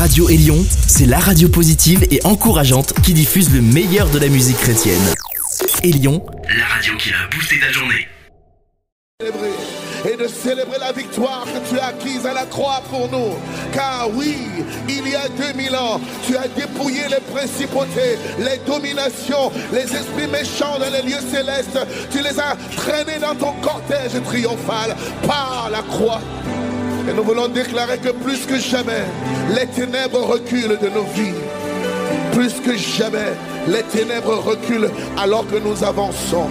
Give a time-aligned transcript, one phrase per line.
[0.00, 4.56] Radio Élion, c'est la radio positive et encourageante qui diffuse le meilleur de la musique
[4.56, 4.98] chrétienne.
[5.82, 6.24] Élion,
[6.58, 8.08] la radio qui a boosté ta journée.
[10.10, 13.34] Et de célébrer la victoire que tu as acquise à la croix pour nous.
[13.74, 14.38] Car oui,
[14.88, 20.78] il y a 2000 ans, tu as dépouillé les principautés, les dominations, les esprits méchants
[20.78, 21.78] dans les lieux célestes.
[22.10, 24.96] Tu les as traînés dans ton cortège triomphal
[25.26, 26.22] par la croix.
[27.08, 29.04] Et nous voulons déclarer que plus que jamais,
[29.54, 31.34] les ténèbres reculent de nos vies.
[32.32, 33.32] Plus que jamais,
[33.68, 36.46] les ténèbres reculent alors que nous avançons.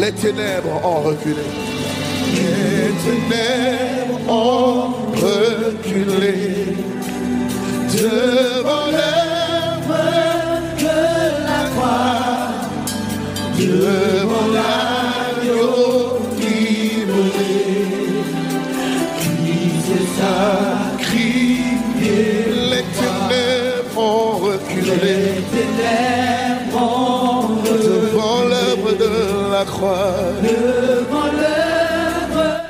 [0.00, 1.42] Les ténèbres ont reculé.
[2.34, 6.76] Les ténèbres ont reculé
[7.92, 10.04] devant l'œuvre
[10.78, 10.98] de
[11.46, 12.50] la croix,
[13.58, 16.05] devant l'agneau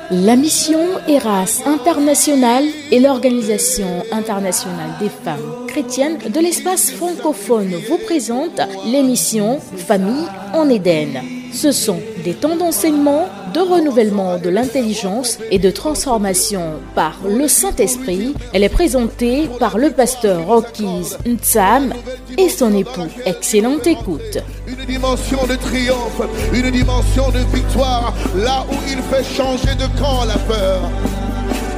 [0.09, 8.61] la mission Eras International est l'organisation internationale des femmes chrétiennes de l'espace francophone vous présente
[8.85, 11.21] l'émission Famille en Éden.
[11.51, 18.33] Ce sont des temps d'enseignement, de renouvellement de l'intelligence et de transformation par le Saint-Esprit.
[18.53, 21.93] Elle est présentée par le pasteur Rockies Ntsam
[22.37, 23.07] et son époux.
[23.25, 24.39] Excellente écoute.
[24.67, 26.21] Une dimension de triomphe,
[26.53, 30.81] une dimension de victoire, là où il fait changer de camp la peur.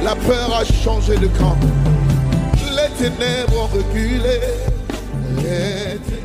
[0.02, 1.56] La peur a changé de camp.
[2.70, 4.40] Les ténèbres ont reculé.
[5.36, 6.20] Les ténèbres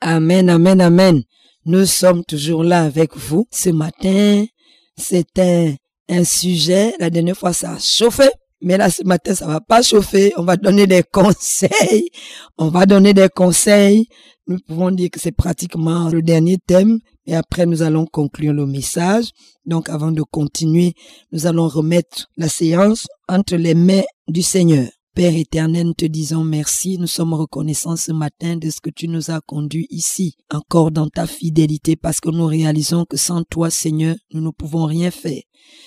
[0.00, 1.22] Amen, amen, amen.
[1.66, 3.46] Nous sommes toujours là avec vous.
[3.50, 4.46] Ce matin,
[4.96, 5.76] c'était
[6.08, 6.94] un sujet.
[6.98, 8.28] La dernière fois, ça a chauffé.
[8.62, 10.32] Mais là, ce matin, ça va pas chauffer.
[10.36, 12.08] On va donner des conseils.
[12.58, 14.06] On va donner des conseils.
[14.46, 16.98] Nous pouvons dire que c'est pratiquement le dernier thème.
[17.26, 19.30] Et après, nous allons conclure le message.
[19.64, 20.94] Donc, avant de continuer,
[21.32, 24.88] nous allons remettre la séance entre les mains du Seigneur.
[25.12, 26.96] Père éternel, nous te disons merci.
[26.96, 31.08] Nous sommes reconnaissants ce matin de ce que tu nous as conduits ici, encore dans
[31.08, 35.42] ta fidélité, parce que nous réalisons que sans toi, Seigneur, nous ne pouvons rien faire.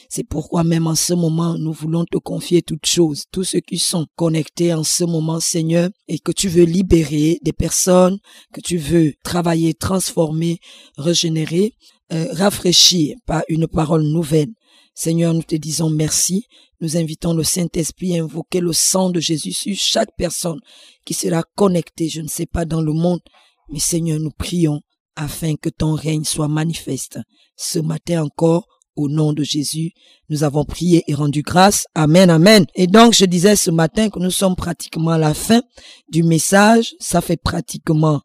[0.09, 3.79] C'est pourquoi même en ce moment, nous voulons te confier toutes choses, tous ceux qui
[3.79, 8.19] sont connectés en ce moment, Seigneur, et que tu veux libérer des personnes,
[8.53, 10.59] que tu veux travailler, transformer,
[10.97, 11.75] régénérer,
[12.11, 14.51] euh, rafraîchir par une parole nouvelle.
[14.93, 16.45] Seigneur, nous te disons merci.
[16.79, 20.59] Nous invitons le Saint-Esprit à invoquer le sang de Jésus sur chaque personne
[21.05, 23.21] qui sera connectée, je ne sais pas, dans le monde.
[23.69, 24.81] Mais Seigneur, nous prions
[25.15, 27.19] afin que ton règne soit manifeste.
[27.55, 29.91] Ce matin encore, au nom de Jésus,
[30.29, 31.85] nous avons prié et rendu grâce.
[31.95, 32.65] Amen, amen.
[32.75, 35.61] Et donc, je disais ce matin que nous sommes pratiquement à la fin
[36.09, 36.93] du message.
[36.99, 38.21] Ça fait pratiquement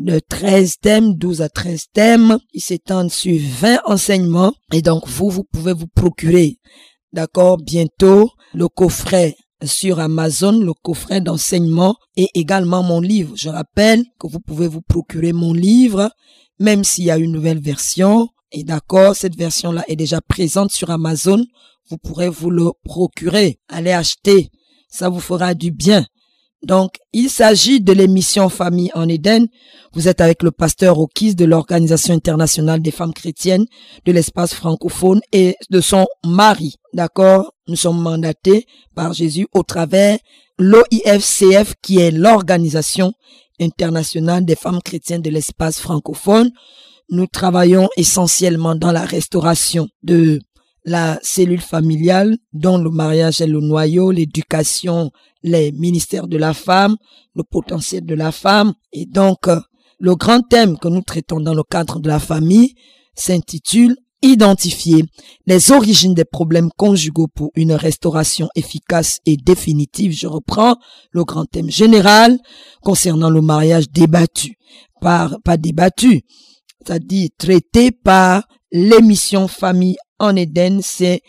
[0.00, 2.38] de 13 thèmes, 12 à 13 thèmes.
[2.54, 4.52] Ils s'étendent sur 20 enseignements.
[4.72, 6.58] Et donc, vous, vous pouvez vous procurer,
[7.12, 13.34] d'accord, bientôt, le coffret sur Amazon, le coffret d'enseignement et également mon livre.
[13.36, 16.10] Je rappelle que vous pouvez vous procurer mon livre,
[16.58, 18.28] même s'il y a une nouvelle version.
[18.52, 21.44] Et d'accord, cette version-là est déjà présente sur Amazon.
[21.90, 23.58] Vous pourrez vous le procurer.
[23.68, 24.48] Allez acheter.
[24.88, 26.06] Ça vous fera du bien.
[26.62, 29.46] Donc, il s'agit de l'émission Famille en Éden.
[29.94, 33.64] Vous êtes avec le pasteur Okis de l'Organisation internationale des femmes chrétiennes
[34.04, 36.74] de l'espace francophone et de son mari.
[36.92, 37.54] D'accord?
[37.66, 40.18] Nous sommes mandatés par Jésus au travers
[40.58, 43.12] l'OIFCF qui est l'Organisation
[43.58, 46.50] internationale des femmes chrétiennes de l'espace francophone.
[47.08, 50.40] Nous travaillons essentiellement dans la restauration de
[50.84, 55.10] la cellule familiale dont le mariage est le noyau, l'éducation,
[55.42, 56.96] les ministères de la femme,
[57.34, 58.74] le potentiel de la femme.
[58.92, 59.60] Et donc, euh,
[59.98, 62.74] le grand thème que nous traitons dans le cadre de la famille
[63.14, 65.06] s'intitule Identifier
[65.46, 70.12] les origines des problèmes conjugaux pour une restauration efficace et définitive.
[70.12, 70.76] Je reprends
[71.12, 72.38] le grand thème général
[72.82, 74.56] concernant le mariage débattu.
[75.00, 76.20] Par, pas débattu,
[76.84, 81.22] c'est-à-dire traité par l'émission Famille en Éden, c'est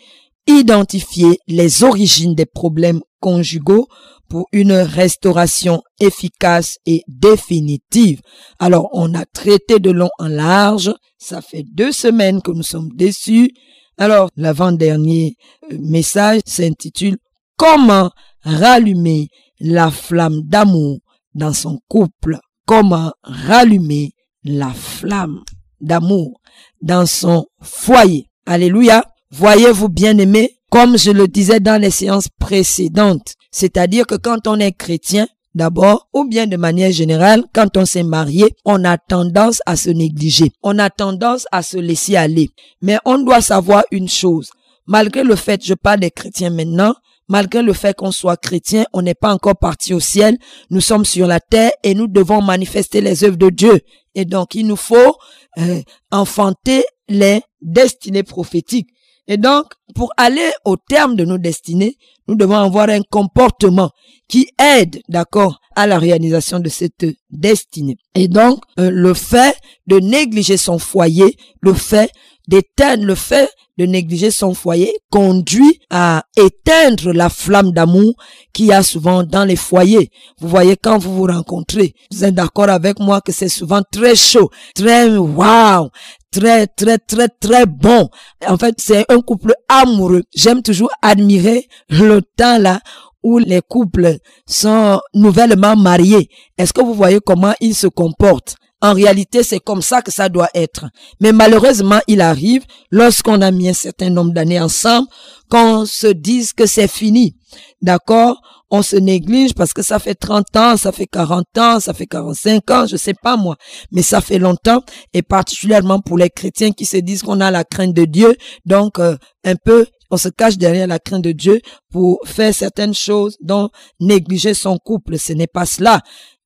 [0.48, 3.88] identifier les origines des problèmes conjugaux
[4.28, 8.22] pour une restauration efficace et définitive.
[8.60, 10.94] Alors, on a traité de long en large.
[11.18, 13.52] Ça fait deux semaines que nous sommes déçus.
[13.98, 15.36] Alors, l'avant-dernier
[15.72, 17.18] euh, message s'intitule
[17.58, 18.10] Comment
[18.44, 19.28] rallumer
[19.60, 21.00] la flamme d'amour
[21.36, 22.40] dans son couple?
[22.66, 25.44] Comment rallumer la flamme
[25.82, 26.40] d'amour
[26.82, 28.31] dans son foyer?
[28.46, 29.06] Alléluia.
[29.32, 33.36] Voyez-vous bien aimé, comme je le disais dans les séances précédentes.
[33.52, 38.04] C'est-à-dire que quand on est chrétien, D'abord, ou bien de manière générale, quand on s'est
[38.04, 40.52] marié, on a tendance à se négliger.
[40.64, 42.50] On a tendance à se laisser aller.
[42.82, 44.52] Mais on doit savoir une chose.
[44.88, 46.96] Malgré le fait, je parle des chrétiens maintenant,
[47.28, 50.38] malgré le fait qu'on soit chrétien, on n'est pas encore parti au ciel.
[50.70, 53.82] Nous sommes sur la terre et nous devons manifester les œuvres de Dieu.
[54.16, 55.18] Et donc, il nous faut
[55.58, 58.90] euh, enfanter les destinées prophétiques.
[59.28, 59.66] Et donc,
[59.96, 61.96] pour aller au terme de nos destinées,
[62.28, 63.92] nous devons avoir un comportement
[64.28, 67.98] qui aide, d'accord, à la réalisation de cette destinée.
[68.16, 69.56] Et donc, euh, le fait
[69.88, 72.12] de négliger son foyer, le fait
[72.48, 73.50] d'éteindre, le fait
[73.82, 78.14] de négliger son foyer conduit à éteindre la flamme d'amour
[78.54, 80.12] qu'il y a souvent dans les foyers.
[80.40, 84.16] Vous voyez, quand vous vous rencontrez, vous êtes d'accord avec moi que c'est souvent très
[84.16, 85.90] chaud, très wow,
[86.32, 88.08] très, très, très, très bon.
[88.48, 90.22] En fait, c'est un couple amoureux.
[90.36, 92.82] J'aime toujours admirer le temps là
[93.24, 96.30] où les couples sont nouvellement mariés.
[96.56, 98.58] Est-ce que vous voyez comment ils se comportent?
[98.82, 100.86] En réalité, c'est comme ça que ça doit être.
[101.20, 105.08] Mais malheureusement, il arrive, lorsqu'on a mis un certain nombre d'années ensemble,
[105.50, 107.36] qu'on se dise que c'est fini.
[107.82, 108.42] D'accord?
[108.74, 112.06] On se néglige parce que ça fait 30 ans, ça fait 40 ans, ça fait
[112.06, 113.58] 45 ans, je sais pas moi.
[113.92, 114.82] Mais ça fait longtemps
[115.14, 118.34] et particulièrement pour les chrétiens qui se disent qu'on a la crainte de Dieu.
[118.66, 121.60] Donc, euh, un peu, on se cache derrière la crainte de Dieu
[121.92, 123.70] pour faire certaines choses dont
[124.00, 125.20] négliger son couple.
[125.20, 126.02] Ce n'est pas cela.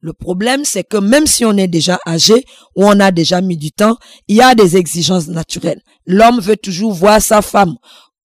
[0.06, 3.58] Le problème, c'est que même si on est déjà âgé ou on a déjà mis
[3.58, 3.98] du temps,
[4.28, 5.82] il y a des exigences naturelles.
[6.06, 7.74] L'homme veut toujours voir sa femme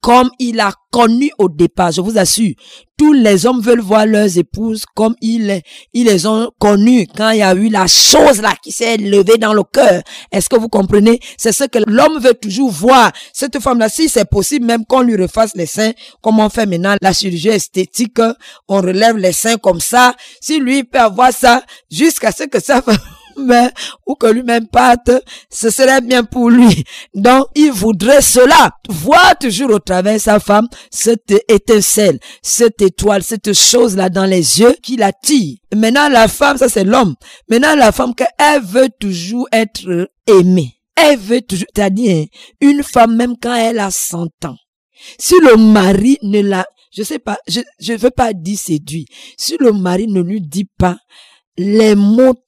[0.01, 1.93] comme il a connu au départ.
[1.93, 2.55] Je vous assure,
[2.97, 5.63] tous les hommes veulent voir leurs épouses comme ils,
[5.93, 9.39] ils les ont connues quand il y a eu la chose là qui s'est levée
[9.39, 10.03] dans le cœur.
[10.33, 11.21] Est-ce que vous comprenez?
[11.37, 13.13] C'est ce que l'homme veut toujours voir.
[13.33, 15.93] Cette femme-là, si c'est possible, même qu'on lui refasse les seins,
[16.23, 18.21] comme on fait maintenant la chirurgie esthétique,
[18.69, 20.15] on relève les seins comme ça.
[20.41, 22.83] Si lui peut avoir ça, jusqu'à ce que ça
[24.07, 25.11] ou que lui-même parte,
[25.51, 26.85] ce serait bien pour lui.
[27.15, 33.53] Donc, il voudrait cela, voir toujours au travers sa femme cette étincelle, cette étoile, cette
[33.53, 35.57] chose-là dans les yeux qui l'attire.
[35.75, 37.15] Maintenant, la femme, ça c'est l'homme.
[37.49, 40.75] Maintenant, la femme, qu'elle veut toujours être aimée.
[40.97, 42.27] Elle veut toujours, c'est-à-dire,
[42.61, 44.57] une femme, même quand elle a 100 ans,
[45.19, 49.07] si le mari ne la, je sais pas, je, je veux pas dire séduit,
[49.39, 50.99] si le mari ne lui dit pas,
[51.57, 51.95] les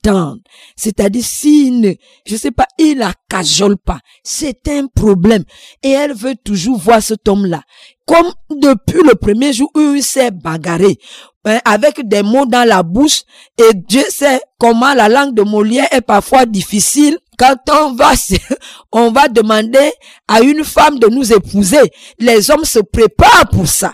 [0.03, 0.41] tendres.
[0.77, 1.93] C'est-à-dire, s'il ne,
[2.27, 3.99] je sais pas, il la cajole pas.
[4.23, 5.45] C'est un problème.
[5.83, 7.63] Et elle veut toujours voir cet homme-là.
[8.07, 10.99] Comme depuis le premier jour où il s'est bagarré,
[11.45, 13.23] hein, avec des mots dans la bouche,
[13.59, 17.19] et Dieu sait comment la langue de Molière est parfois difficile.
[17.39, 18.13] Quand on va,
[18.93, 19.93] on va demander
[20.29, 23.93] à une femme de nous épouser, les hommes se préparent pour ça.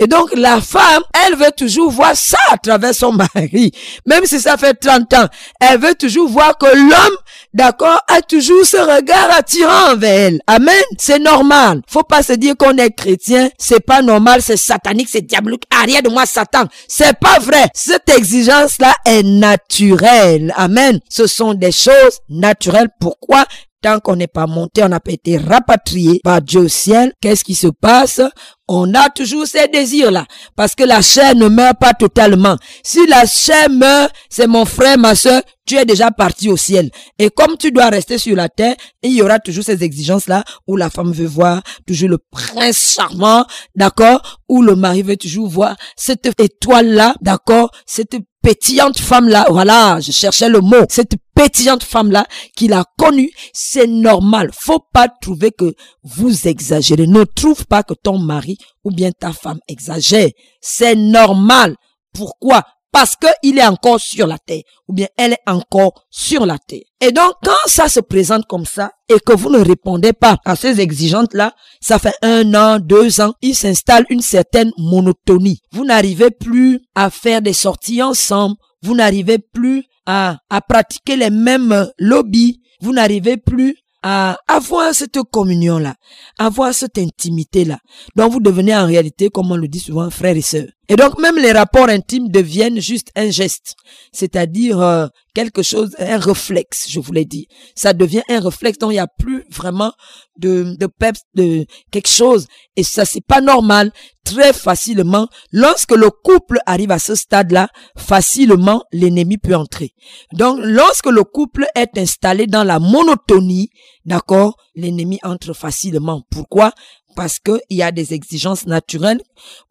[0.00, 3.72] Et donc, la femme, elle veut toujours voir ça à travers son mari.
[4.06, 5.26] Même si ça fait 30 ans,
[5.60, 7.16] elle veut toujours voir que l'homme,
[7.52, 10.40] d'accord, a toujours ce regard attirant envers elle.
[10.46, 10.82] Amen.
[10.98, 11.82] C'est normal.
[11.88, 13.50] Faut pas se dire qu'on est chrétien.
[13.58, 14.40] C'est pas normal.
[14.40, 15.08] C'est satanique.
[15.10, 15.64] C'est diabolique.
[15.82, 16.66] Arrière de moi, Satan.
[16.86, 17.66] C'est pas vrai.
[17.74, 20.54] Cette exigence-là est naturelle.
[20.56, 21.00] Amen.
[21.08, 22.88] Ce sont des choses naturelles.
[23.00, 23.44] Pourquoi?
[23.80, 27.44] tant qu'on n'est pas monté, on n'a pas été rapatrié par Dieu au ciel, qu'est-ce
[27.44, 28.20] qui se passe?
[28.68, 32.56] On a toujours ces désirs-là, parce que la chair ne meurt pas totalement.
[32.84, 36.90] Si la chair meurt, c'est mon frère, ma soeur, tu es déjà parti au ciel.
[37.18, 40.76] Et comme tu dois rester sur la terre, il y aura toujours ces exigences-là où
[40.76, 45.76] la femme veut voir toujours le prince charmant, d'accord Où le mari veut toujours voir
[45.96, 52.72] cette étoile-là, d'accord Cette pétillante femme-là, voilà, je cherchais le mot, cette pétillante femme-là qu'il
[52.72, 54.50] a connue, c'est normal.
[54.52, 57.06] Faut pas trouver que vous exagérez.
[57.06, 60.30] Ne trouve pas que ton mari ou bien ta femme exagère.
[60.60, 61.76] C'est normal.
[62.12, 62.62] Pourquoi?
[62.92, 66.82] parce qu'il est encore sur la terre, ou bien elle est encore sur la terre.
[67.00, 70.56] Et donc, quand ça se présente comme ça, et que vous ne répondez pas à
[70.56, 75.60] ces exigences-là, ça fait un an, deux ans, il s'installe une certaine monotonie.
[75.72, 81.30] Vous n'arrivez plus à faire des sorties ensemble, vous n'arrivez plus à, à pratiquer les
[81.30, 83.76] mêmes lobbies, vous n'arrivez plus
[84.10, 85.94] à avoir cette communion-là,
[86.38, 87.78] avoir cette intimité-là.
[88.16, 90.64] Donc vous devenez en réalité, comme on le dit souvent, frère et sœur.
[90.88, 93.74] Et donc même les rapports intimes deviennent juste un geste,
[94.12, 97.46] c'est-à-dire euh, quelque chose, un réflexe, je vous l'ai dit.
[97.74, 99.92] Ça devient un réflexe, donc il n'y a plus vraiment
[100.38, 100.88] de, de
[101.34, 102.46] de quelque chose.
[102.74, 103.92] Et ça, c'est pas normal.
[104.24, 109.92] Très facilement, lorsque le couple arrive à ce stade-là, facilement, l'ennemi peut entrer.
[110.32, 113.70] Donc, lorsque le couple est installé dans la monotonie,
[114.04, 116.22] d'accord, l'ennemi entre facilement.
[116.30, 116.72] Pourquoi?
[117.18, 119.20] Parce que il y a des exigences naturelles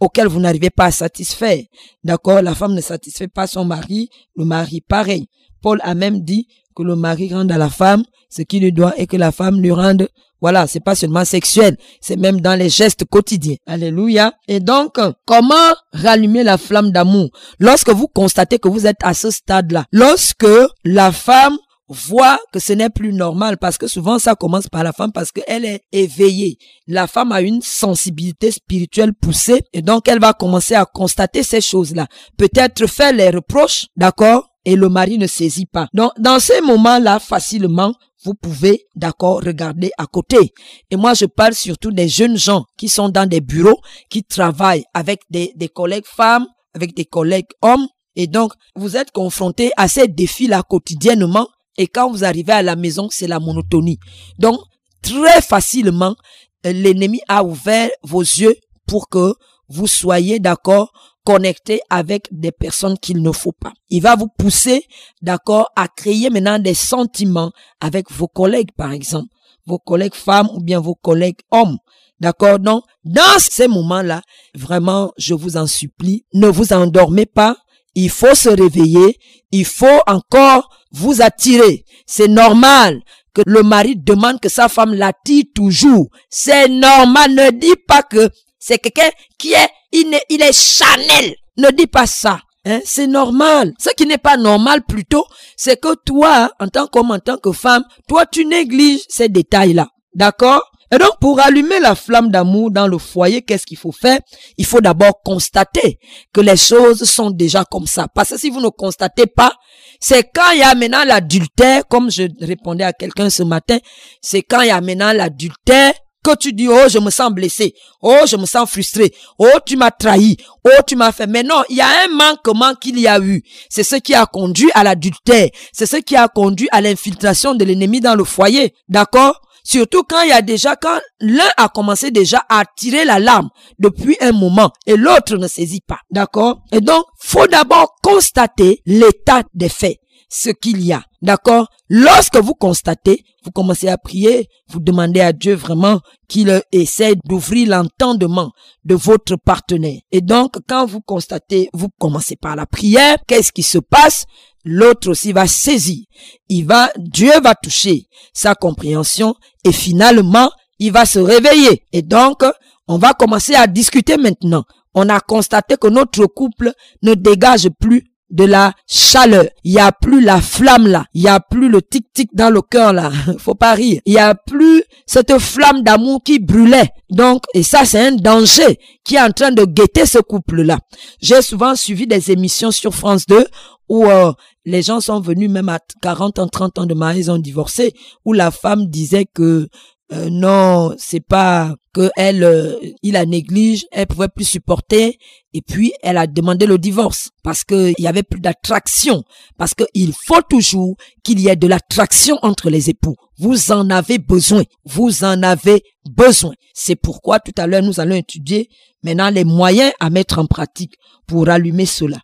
[0.01, 1.63] auxquelles vous n'arrivez pas à satisfaire.
[2.03, 2.41] D'accord?
[2.41, 5.27] La femme ne satisfait pas son mari, le mari pareil.
[5.61, 8.93] Paul a même dit que le mari rende à la femme ce qu'il lui doit
[8.97, 10.09] et que la femme lui rende
[10.41, 13.55] voilà, c'est pas seulement sexuel, c'est même dans les gestes quotidiens.
[13.65, 14.33] Alléluia.
[14.47, 17.29] Et donc, comment rallumer la flamme d'amour?
[17.59, 20.45] Lorsque vous constatez que vous êtes à ce stade-là Lorsque
[20.83, 21.57] la femme
[21.89, 25.31] voit que ce n'est plus normal parce que souvent ça commence par la femme parce
[25.31, 26.57] qu'elle est éveillée.
[26.87, 31.61] La femme a une sensibilité spirituelle poussée et donc elle va commencer à constater ces
[31.61, 32.07] choses-là.
[32.37, 35.87] Peut-être faire les reproches, d'accord et le mari ne saisit pas.
[35.93, 37.93] Donc, dans ces moments-là, facilement,
[38.25, 40.51] vous pouvez, d'accord, regarder à côté.
[40.91, 43.79] Et moi, je parle surtout des jeunes gens qui sont dans des bureaux,
[44.09, 47.87] qui travaillent avec des, des collègues femmes, avec des collègues hommes.
[48.17, 51.47] Et donc, vous êtes confrontés à ces défis-là quotidiennement.
[51.77, 53.99] Et quand vous arrivez à la maison, c'est la monotonie.
[54.39, 54.59] Donc,
[55.01, 56.15] très facilement,
[56.63, 58.55] l'ennemi a ouvert vos yeux
[58.87, 59.33] pour que
[59.69, 60.91] vous soyez d'accord
[61.27, 63.73] connecté avec des personnes qu'il ne faut pas.
[63.89, 64.85] Il va vous pousser,
[65.21, 69.27] d'accord, à créer maintenant des sentiments avec vos collègues, par exemple,
[69.65, 71.79] vos collègues femmes ou bien vos collègues hommes.
[72.21, 72.59] D'accord?
[72.59, 74.21] Donc, dans ces moments-là,
[74.55, 77.57] vraiment, je vous en supplie, ne vous endormez pas.
[77.97, 79.17] Il faut se réveiller.
[79.51, 81.83] Il faut encore vous attirer.
[82.05, 83.01] C'est normal
[83.33, 86.07] que le mari demande que sa femme l'attire toujours.
[86.29, 87.31] C'est normal.
[87.33, 91.35] Ne dis pas que c'est quelqu'un qui est, il est, il Chanel.
[91.57, 92.39] Ne dis pas ça.
[92.65, 92.81] Hein?
[92.85, 93.73] C'est normal.
[93.79, 95.25] Ce qui n'est pas normal plutôt,
[95.55, 99.87] c'est que toi, en tant qu'homme, en tant que femme, toi, tu négliges ces détails-là.
[100.13, 100.61] D'accord?
[100.91, 104.19] Et donc, pour allumer la flamme d'amour dans le foyer, qu'est-ce qu'il faut faire?
[104.57, 105.99] Il faut d'abord constater
[106.33, 108.07] que les choses sont déjà comme ça.
[108.13, 109.51] Parce que si vous ne constatez pas,
[109.99, 113.77] c'est quand il y a maintenant l'adultère, comme je répondais à quelqu'un ce matin,
[114.21, 117.73] c'est quand il y a maintenant l'adultère que tu dis, oh, je me sens blessé,
[118.01, 121.27] oh, je me sens frustré, oh, tu m'as trahi, oh, tu m'as fait.
[121.27, 123.43] Mais non, il y a un manquement qu'il y a eu.
[123.69, 125.49] C'est ce qui a conduit à l'adultère.
[125.71, 128.73] C'est ce qui a conduit à l'infiltration de l'ennemi dans le foyer.
[128.89, 129.41] D'accord?
[129.67, 133.49] Surtout quand il y a déjà, quand l'un a commencé déjà à tirer la larme
[133.79, 135.99] depuis un moment et l'autre ne saisit pas.
[136.09, 136.61] D'accord?
[136.71, 141.03] Et donc, faut d'abord constater l'état des faits ce qu'il y a.
[141.21, 141.67] D'accord?
[141.89, 147.69] Lorsque vous constatez, vous commencez à prier, vous demandez à Dieu vraiment qu'il essaie d'ouvrir
[147.69, 148.51] l'entendement
[148.83, 149.99] de votre partenaire.
[150.11, 154.25] Et donc, quand vous constatez, vous commencez par la prière, qu'est-ce qui se passe?
[154.63, 156.03] L'autre aussi va saisir.
[156.49, 161.83] Il va, Dieu va toucher sa compréhension et finalement, il va se réveiller.
[161.93, 162.43] Et donc,
[162.87, 164.65] on va commencer à discuter maintenant.
[164.93, 169.45] On a constaté que notre couple ne dégage plus de la chaleur.
[169.63, 171.05] Il y a plus la flamme là.
[171.13, 173.11] Il y a plus le tic-tic dans le cœur là.
[173.39, 174.01] Faut pas rire.
[174.05, 176.89] Il y a plus cette flamme d'amour qui brûlait.
[177.09, 180.79] Donc, et ça, c'est un danger qui est en train de guetter ce couple-là.
[181.21, 183.45] J'ai souvent suivi des émissions sur France 2
[183.89, 184.33] où euh,
[184.65, 187.93] les gens sont venus même à 40 ans, 30 ans de mariage, ils ont divorcé,
[188.25, 189.69] où la femme disait que
[190.13, 195.19] euh, non, c'est pas que elle, euh, il la néglige, elle pouvait plus supporter,
[195.53, 199.23] et puis elle a demandé le divorce parce que il y avait plus d'attraction,
[199.57, 203.15] parce que il faut toujours qu'il y ait de l'attraction entre les époux.
[203.37, 206.53] Vous en avez besoin, vous en avez besoin.
[206.73, 208.69] C'est pourquoi tout à l'heure nous allons étudier
[209.03, 210.95] maintenant les moyens à mettre en pratique
[211.27, 212.17] pour allumer cela.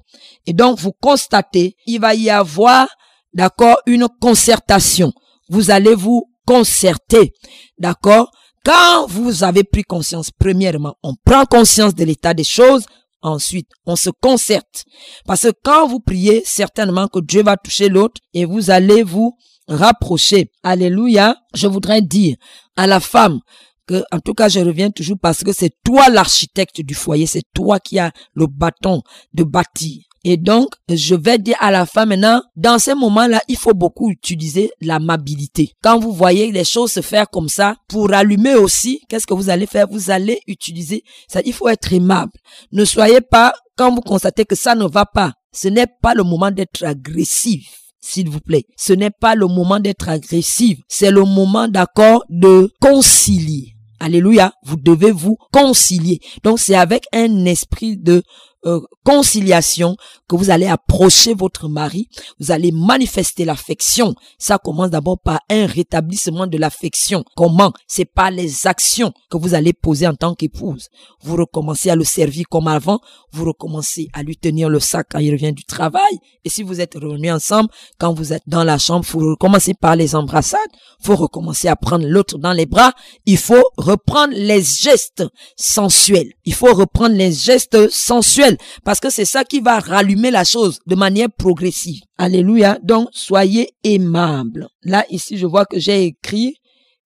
[0.45, 2.87] Et donc vous constatez, il va y avoir,
[3.33, 5.11] d'accord, une concertation.
[5.49, 7.33] Vous allez vous concerté.
[7.77, 8.31] D'accord?
[8.65, 12.85] Quand vous avez pris conscience, premièrement, on prend conscience de l'état des choses.
[13.21, 14.85] Ensuite, on se concerte.
[15.25, 19.37] Parce que quand vous priez, certainement que Dieu va toucher l'autre et vous allez vous
[19.67, 20.51] rapprocher.
[20.61, 21.37] Alléluia.
[21.53, 22.35] Je voudrais dire
[22.75, 23.39] à la femme
[23.87, 27.43] que, en tout cas, je reviens toujours parce que c'est toi l'architecte du foyer, c'est
[27.53, 29.01] toi qui as le bâton
[29.33, 30.03] de bâtir.
[30.25, 34.09] Et donc, je vais dire à la fin maintenant, dans ces moments-là, il faut beaucoup
[34.09, 35.73] utiliser l'amabilité.
[35.83, 39.49] Quand vous voyez les choses se faire comme ça, pour allumer aussi, qu'est-ce que vous
[39.49, 39.87] allez faire?
[39.89, 42.31] Vous allez utiliser, ça, il faut être aimable.
[42.71, 46.23] Ne soyez pas, quand vous constatez que ça ne va pas, ce n'est pas le
[46.23, 47.67] moment d'être agressif
[47.99, 48.65] s'il vous plaît.
[48.77, 53.73] Ce n'est pas le moment d'être agressif, c'est le moment d'accord de concilier.
[53.99, 56.19] Alléluia, vous devez vous concilier.
[56.43, 58.21] Donc c'est avec un esprit de
[58.65, 59.97] euh, conciliation
[60.29, 62.07] que vous allez approcher votre mari,
[62.39, 64.15] vous allez manifester l'affection.
[64.37, 67.25] Ça commence d'abord par un rétablissement de l'affection.
[67.35, 67.73] Comment?
[67.87, 70.87] C'est par les actions que vous allez poser en tant qu'épouse.
[71.21, 72.99] Vous recommencez à le servir comme avant,
[73.31, 76.19] vous recommencez à lui tenir le sac quand il revient du travail.
[76.45, 79.95] Et si vous êtes revenus ensemble, quand vous êtes dans la chambre, vous recommencez par
[79.95, 80.59] les embrassades,
[81.01, 82.93] vous recommencez à prendre l'autre dans les bras.
[83.25, 85.23] Il faut reprendre les gestes
[85.57, 86.31] sensuels.
[86.45, 88.52] Il faut reprendre les gestes sensuels
[88.83, 92.01] parce que c'est ça qui va rallumer la chose de manière progressive.
[92.17, 92.79] Alléluia.
[92.83, 94.67] Donc, soyez aimables.
[94.83, 96.55] Là, ici, je vois que j'ai écrit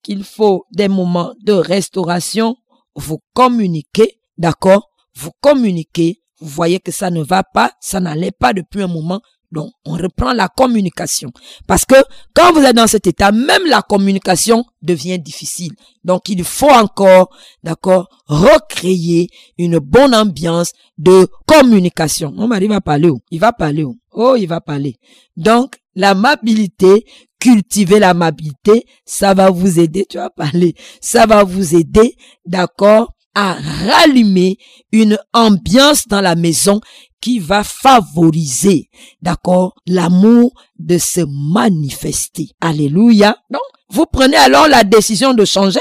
[0.03, 2.55] qu'il faut des moments de restauration,
[2.95, 4.89] vous communiquer, d'accord?
[5.15, 9.21] Vous communiquez, vous voyez que ça ne va pas, ça n'allait pas depuis un moment,
[9.51, 11.31] donc, on reprend la communication.
[11.67, 11.95] Parce que
[12.33, 15.71] quand vous êtes dans cet état, même la communication devient difficile.
[16.03, 17.29] Donc, il faut encore,
[17.63, 22.31] d'accord, recréer une bonne ambiance de communication.
[22.31, 23.19] Mon mari va parler où?
[23.31, 23.97] Il va parler où?
[24.11, 24.97] Oh, il va parler.
[25.37, 27.05] Donc, l'amabilité,
[27.39, 30.75] cultiver l'amabilité, ça va vous aider, tu vas parler.
[31.01, 34.57] Ça va vous aider, d'accord, à rallumer
[34.91, 36.81] une ambiance dans la maison
[37.21, 38.89] qui va favoriser,
[39.21, 41.21] d'accord, l'amour de se
[41.53, 42.49] manifester.
[42.61, 43.37] Alléluia.
[43.51, 45.79] Donc, vous prenez alors la décision de changer.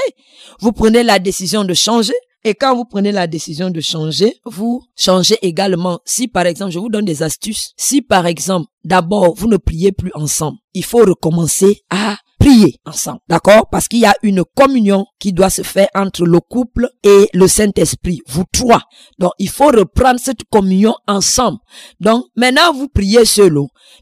[0.59, 2.13] Vous prenez la décision de changer.
[2.43, 5.99] Et quand vous prenez la décision de changer, vous changez également.
[6.05, 7.73] Si par exemple, je vous donne des astuces.
[7.75, 13.19] Si par exemple, d'abord, vous ne priez plus ensemble, il faut recommencer à prier ensemble.
[13.27, 13.67] D'accord?
[13.71, 17.47] Parce qu'il y a une communion qui doit se faire entre le couple et le
[17.47, 18.83] Saint-Esprit, vous trois.
[19.19, 21.59] Donc, il faut reprendre cette communion ensemble.
[21.99, 23.57] Donc, maintenant, vous priez seul.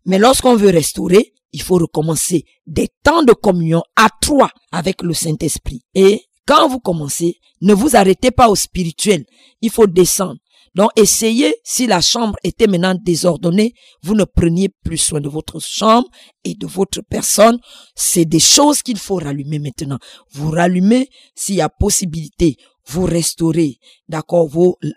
[0.06, 5.14] Mais lorsqu'on veut restaurer, il faut recommencer des temps de communion à trois avec le
[5.14, 5.82] Saint-Esprit.
[5.94, 9.26] Et quand vous commencez, ne vous arrêtez pas au spirituel.
[9.62, 10.38] Il faut descendre.
[10.76, 15.60] Donc essayez, si la chambre était maintenant désordonnée, vous ne preniez plus soin de votre
[15.62, 16.08] chambre
[16.44, 17.58] et de votre personne.
[17.96, 19.98] C'est des choses qu'il faut rallumer maintenant.
[20.34, 24.48] Vous rallumez s'il y a possibilité vous restaurez, d'accord,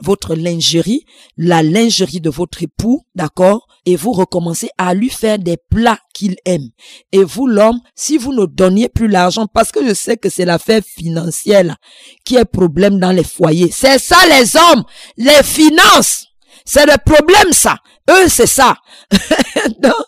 [0.02, 1.04] votre lingerie,
[1.36, 6.36] la lingerie de votre époux, d'accord, et vous recommencez à lui faire des plats qu'il
[6.44, 6.68] aime.
[7.12, 10.44] Et vous, l'homme, si vous ne donniez plus l'argent, parce que je sais que c'est
[10.44, 11.76] l'affaire financière
[12.24, 13.70] qui est problème dans les foyers.
[13.72, 14.84] C'est ça les hommes,
[15.16, 16.26] les finances.
[16.64, 17.78] C'est le problème ça.
[18.10, 18.76] Eux, c'est ça.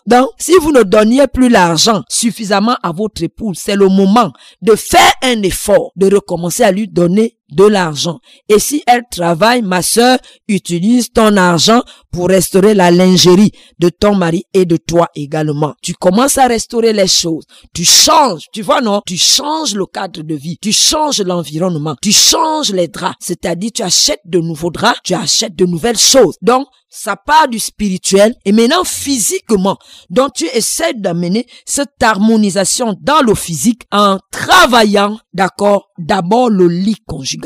[0.07, 4.75] donc, si vous ne donniez plus l'argent suffisamment à votre épouse, c'est le moment de
[4.75, 8.19] faire un effort, de recommencer à lui donner de l'argent.
[8.49, 14.15] Et si elle travaille, ma soeur, utilise ton argent pour restaurer la lingerie de ton
[14.15, 15.73] mari et de toi également.
[15.81, 17.45] Tu commences à restaurer les choses.
[17.73, 19.01] Tu changes, tu vois non?
[19.05, 20.57] Tu changes le cadre de vie.
[20.61, 21.95] Tu changes l'environnement.
[22.01, 23.15] Tu changes les draps.
[23.19, 24.99] C'est-à-dire, tu achètes de nouveaux draps.
[25.03, 26.35] Tu achètes de nouvelles choses.
[26.41, 29.77] Donc, ça part du spirituel et maintenant physiquement.
[30.09, 36.97] Donc tu essaies d'amener cette harmonisation dans le physique en travaillant, d'accord, d'abord le lit
[37.07, 37.40] conjugal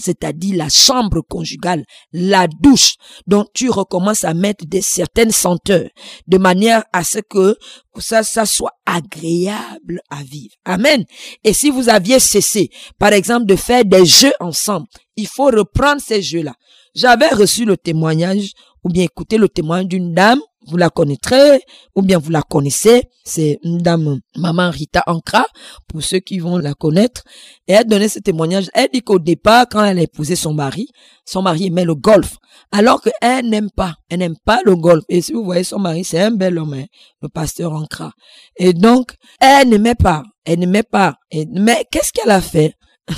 [0.00, 2.94] c'est-à-dire la chambre conjugale, la douche.
[3.26, 5.88] Donc tu recommences à mettre des certaines senteurs
[6.26, 7.56] de manière à ce que
[7.98, 10.54] ça, ça soit agréable à vivre.
[10.64, 11.04] Amen.
[11.44, 16.00] Et si vous aviez cessé, par exemple, de faire des jeux ensemble, il faut reprendre
[16.00, 16.54] ces jeux-là.
[16.94, 21.62] J'avais reçu le témoignage ou bien écoutez le témoignage d'une dame, vous la connaîtrez,
[21.94, 25.46] ou bien vous la connaissez, c'est une dame, maman Rita Ankra,
[25.88, 27.22] pour ceux qui vont la connaître,
[27.66, 30.88] et elle donnait ce témoignage, elle dit qu'au départ, quand elle a épousé son mari,
[31.24, 32.36] son mari aimait le golf,
[32.72, 36.04] alors qu'elle n'aime pas, elle n'aime pas le golf, et si vous voyez son mari,
[36.04, 36.86] c'est un bel homme, hein,
[37.22, 38.12] le pasteur Ankra,
[38.56, 42.74] et donc, elle n'aimait pas, elle n'aimait pas, mais qu'est-ce qu'elle a fait?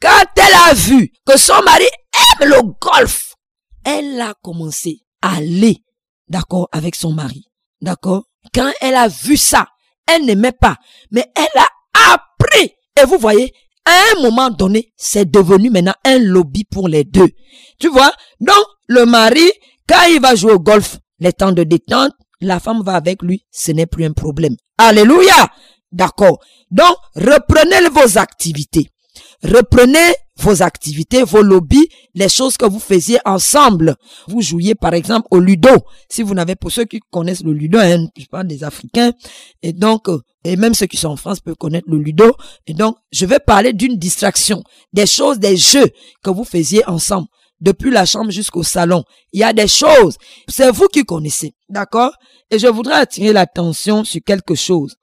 [0.00, 1.86] Quand elle a vu que son mari
[2.42, 3.34] aime le golf,
[3.84, 5.78] elle a commencé à aller,
[6.28, 7.44] d'accord, avec son mari.
[7.80, 8.24] D'accord?
[8.54, 9.66] Quand elle a vu ça,
[10.06, 10.76] elle n'aimait pas,
[11.10, 12.72] mais elle a appris.
[13.00, 13.52] Et vous voyez,
[13.84, 17.28] à un moment donné, c'est devenu maintenant un lobby pour les deux.
[17.78, 18.12] Tu vois?
[18.40, 19.50] Donc, le mari,
[19.88, 23.46] quand il va jouer au golf, les temps de détente, la femme va avec lui,
[23.50, 24.56] ce n'est plus un problème.
[24.78, 25.48] Alléluia
[25.92, 26.40] D'accord.
[26.70, 28.90] Donc, reprenez vos activités.
[29.42, 33.96] Reprenez vos activités, vos lobbies, les choses que vous faisiez ensemble.
[34.28, 35.70] Vous jouiez par exemple au ludo.
[36.08, 39.12] Si vous n'avez, pour ceux qui connaissent le ludo, hein, je parle des Africains,
[39.62, 42.34] et donc, euh, et même ceux qui sont en France peuvent connaître le ludo.
[42.66, 45.90] Et donc, je vais parler d'une distraction, des choses, des jeux
[46.22, 47.28] que vous faisiez ensemble.
[47.58, 49.02] Depuis la chambre jusqu'au salon.
[49.32, 50.18] Il y a des choses.
[50.46, 51.54] C'est vous qui connaissez.
[51.70, 52.12] D'accord?
[52.50, 54.96] Et je voudrais attirer l'attention sur quelque chose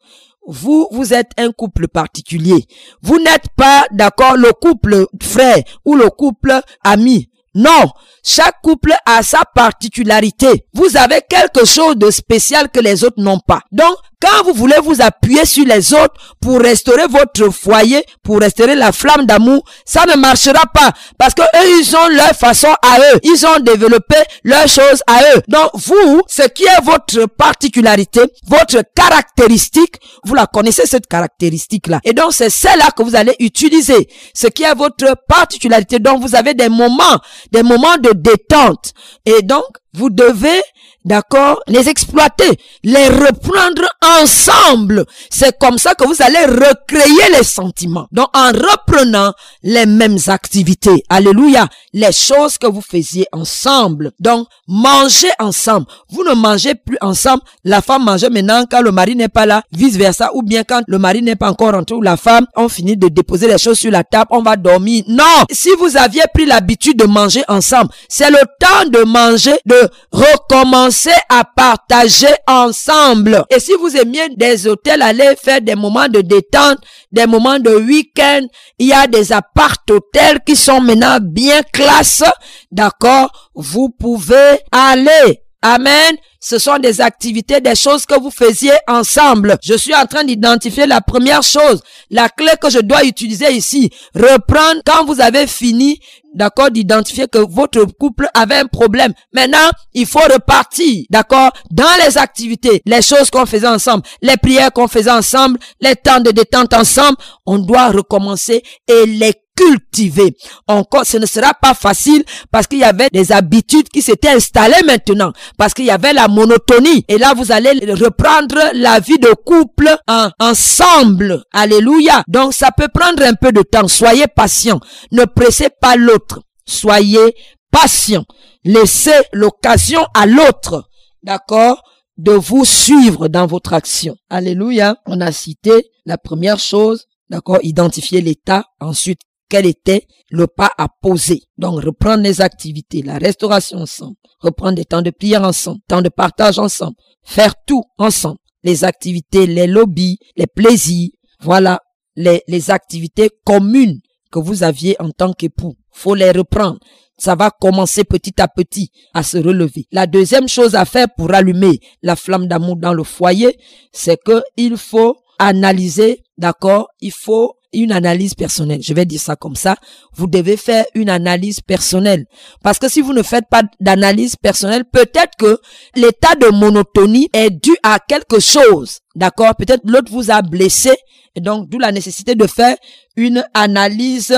[0.48, 2.66] vous, vous êtes un couple particulier.
[3.02, 7.30] Vous n'êtes pas, d'accord, le couple frère ou le couple ami.
[7.56, 7.92] Non,
[8.24, 10.66] chaque couple a sa particularité.
[10.74, 13.62] Vous avez quelque chose de spécial que les autres n'ont pas.
[13.72, 18.74] Donc, quand vous voulez vous appuyer sur les autres pour restaurer votre foyer, pour restaurer
[18.76, 20.92] la flamme d'amour, ça ne marchera pas.
[21.18, 23.20] Parce que eux, ils ont leur façon à eux.
[23.24, 25.42] Ils ont développé leurs choses à eux.
[25.50, 32.00] Donc, vous, ce qui est votre particularité, votre caractéristique, vous la connaissez cette caractéristique-là.
[32.06, 34.08] Et donc, c'est celle-là que vous allez utiliser.
[34.34, 36.00] Ce qui est votre particularité.
[36.00, 37.20] Donc, vous avez des moments,
[37.52, 38.94] des moments de détente.
[39.26, 40.62] Et donc, vous devez
[41.06, 43.88] d'accord, les exploiter, les reprendre
[44.22, 45.06] ensemble.
[45.30, 48.08] C'est comme ça que vous allez recréer les sentiments.
[48.12, 54.12] Donc, en reprenant les mêmes activités, alléluia, les choses que vous faisiez ensemble.
[54.20, 55.88] Donc, mangez ensemble.
[56.10, 57.44] Vous ne mangez plus ensemble.
[57.64, 60.82] La femme mange maintenant quand le mari n'est pas là, vice versa, ou bien quand
[60.88, 63.80] le mari n'est pas encore rentré ou la femme, on finit de déposer les choses
[63.80, 65.04] sur la table, on va dormir.
[65.08, 65.24] Non!
[65.52, 70.93] Si vous aviez pris l'habitude de manger ensemble, c'est le temps de manger, de recommencer
[71.30, 73.44] à partager ensemble.
[73.50, 76.80] Et si vous aimiez des hôtels, allez faire des moments de détente,
[77.12, 78.42] des moments de week-end.
[78.80, 82.24] Il y a des appart-hôtels qui sont maintenant bien classe.
[82.72, 83.52] D'accord?
[83.56, 85.42] Vous pouvez aller.
[85.62, 86.16] Amen.
[86.46, 89.58] Ce sont des activités, des choses que vous faisiez ensemble.
[89.64, 93.90] Je suis en train d'identifier la première chose, la clé que je dois utiliser ici.
[94.14, 96.02] Reprendre quand vous avez fini
[96.34, 99.14] d'accord, d'identifier que votre couple avait un problème.
[99.34, 104.72] Maintenant, il faut repartir, d'accord, dans les activités, les choses qu'on faisait ensemble, les prières
[104.72, 107.18] qu'on faisait ensemble, les temps de détente ensemble.
[107.46, 110.36] On doit recommencer et les cultiver.
[110.68, 114.84] Encore, ce ne sera pas facile parce qu'il y avait des habitudes qui s'étaient installées
[114.86, 117.06] maintenant, parce qu'il y avait la monotonie.
[117.08, 121.44] Et là, vous allez reprendre la vie de couple en, ensemble.
[121.52, 122.24] Alléluia.
[122.28, 123.88] Donc, ça peut prendre un peu de temps.
[123.88, 124.80] Soyez patient.
[125.12, 126.42] Ne pressez pas l'autre.
[126.66, 127.36] Soyez
[127.72, 128.26] patient.
[128.64, 130.90] Laissez l'occasion à l'autre.
[131.24, 131.82] D'accord?
[132.18, 134.16] de vous suivre dans votre action.
[134.30, 134.98] Alléluia.
[135.06, 139.22] On a cité la première chose, d'accord, identifier l'état, ensuite
[139.54, 141.44] quel était le pas à poser.
[141.60, 146.10] Donc, reprendre les activités, la restauration ensemble, reprendre des temps de prière ensemble, temps de
[146.10, 148.40] partage ensemble, faire tout ensemble.
[148.64, 151.80] Les activités, les lobbies, les plaisirs, voilà,
[152.16, 154.00] les, les activités communes
[154.32, 155.76] que vous aviez en tant qu'époux.
[155.92, 156.80] Faut les reprendre.
[157.20, 159.86] Ça va commencer petit à petit à se relever.
[159.92, 163.56] La deuxième chose à faire pour allumer la flamme d'amour dans le foyer,
[163.92, 166.88] c'est que il faut analyser, d'accord?
[167.02, 168.82] Il faut une analyse personnelle.
[168.82, 169.76] Je vais dire ça comme ça.
[170.14, 172.26] Vous devez faire une analyse personnelle.
[172.64, 175.60] Parce que si vous ne faites pas d'analyse personnelle, peut-être que
[175.96, 179.00] l'état de monotonie est dû à quelque chose.
[179.16, 179.56] D'accord?
[179.56, 180.92] Peut-être l'autre vous a blessé.
[181.36, 182.76] Et donc, d'où la nécessité de faire
[183.16, 184.36] une analyse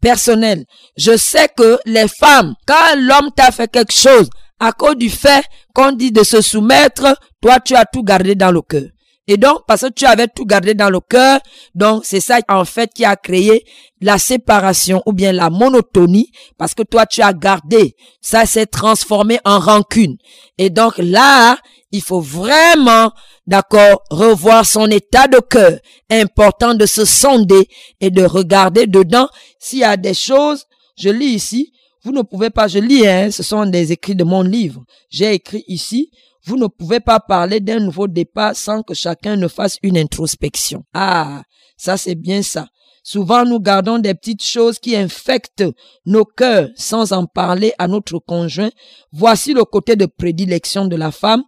[0.00, 0.64] personnelle.
[0.98, 4.28] Je sais que les femmes, quand l'homme t'a fait quelque chose,
[4.60, 8.52] à cause du fait qu'on dit de se soumettre, toi, tu as tout gardé dans
[8.52, 8.84] le cœur.
[9.26, 11.40] Et donc, parce que tu avais tout gardé dans le cœur,
[11.74, 13.64] donc c'est ça en fait qui a créé
[14.00, 19.38] la séparation ou bien la monotonie, parce que toi tu as gardé, ça s'est transformé
[19.44, 20.16] en rancune.
[20.58, 21.56] Et donc là,
[21.90, 23.12] il faut vraiment,
[23.46, 25.78] d'accord, revoir son état de cœur.
[26.10, 27.68] Important de se sonder
[28.00, 30.64] et de regarder dedans s'il y a des choses,
[30.98, 34.24] je lis ici, vous ne pouvez pas, je lis, hein, ce sont des écrits de
[34.24, 34.84] mon livre.
[35.08, 36.10] J'ai écrit ici,
[36.44, 40.84] vous ne pouvez pas parler d'un nouveau départ sans que chacun ne fasse une introspection.
[40.92, 41.42] Ah,
[41.76, 42.66] ça c'est bien ça.
[43.06, 45.64] Souvent, nous gardons des petites choses qui infectent
[46.06, 48.70] nos cœurs sans en parler à notre conjoint.
[49.12, 51.42] Voici le côté de prédilection de la femme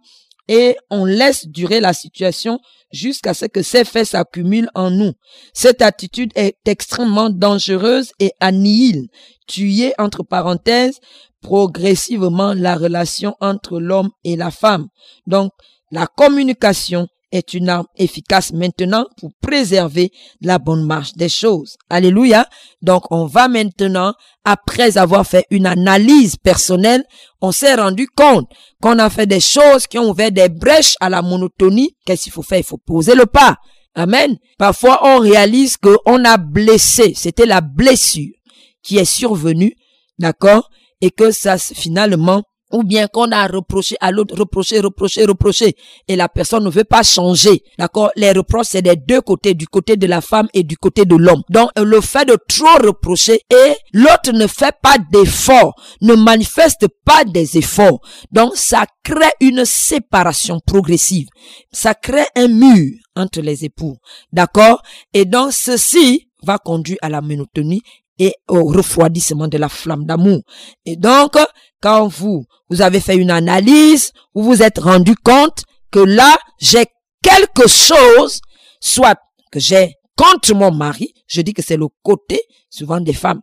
[0.47, 2.59] et on laisse durer la situation
[2.91, 5.13] jusqu'à ce que ces faits s'accumulent en nous.
[5.51, 9.07] Cette attitude est extrêmement dangereuse et annihile,
[9.47, 10.99] tuer entre parenthèses,
[11.47, 14.87] progressivement la relation entre l'homme et la femme.
[15.27, 15.53] Donc,
[15.91, 21.77] la communication est une arme efficace maintenant pour préserver la bonne marche des choses.
[21.89, 22.49] Alléluia.
[22.81, 27.05] Donc, on va maintenant, après avoir fait une analyse personnelle,
[27.41, 28.49] on s'est rendu compte
[28.81, 31.95] qu'on a fait des choses qui ont ouvert des brèches à la monotonie.
[32.05, 32.59] Qu'est-ce qu'il faut faire?
[32.59, 33.55] Il faut poser le pas.
[33.95, 34.35] Amen.
[34.57, 37.13] Parfois, on réalise qu'on a blessé.
[37.15, 38.35] C'était la blessure
[38.83, 39.73] qui est survenue.
[40.19, 40.69] D'accord?
[41.01, 45.75] Et que ça finalement ou bien qu'on a reproché à l'autre, reproché, reproché, reproché,
[46.07, 47.63] et la personne ne veut pas changer.
[47.77, 48.11] D'accord?
[48.15, 51.15] Les reproches, c'est des deux côtés, du côté de la femme et du côté de
[51.15, 51.43] l'homme.
[51.49, 57.23] Donc, le fait de trop reprocher et l'autre ne fait pas d'efforts, ne manifeste pas
[57.23, 57.99] des efforts.
[58.31, 61.27] Donc, ça crée une séparation progressive.
[61.71, 63.95] Ça crée un mur entre les époux.
[64.33, 64.81] D'accord?
[65.13, 67.81] Et donc, ceci va conduire à la monotonie
[68.19, 70.41] et au refroidissement de la flamme d'amour.
[70.85, 71.37] Et donc,
[71.81, 76.85] quand vous, vous avez fait une analyse, vous vous êtes rendu compte que là, j'ai
[77.21, 78.41] quelque chose,
[78.79, 79.17] soit
[79.51, 83.41] que j'ai contre mon mari, je dis que c'est le côté souvent des femmes.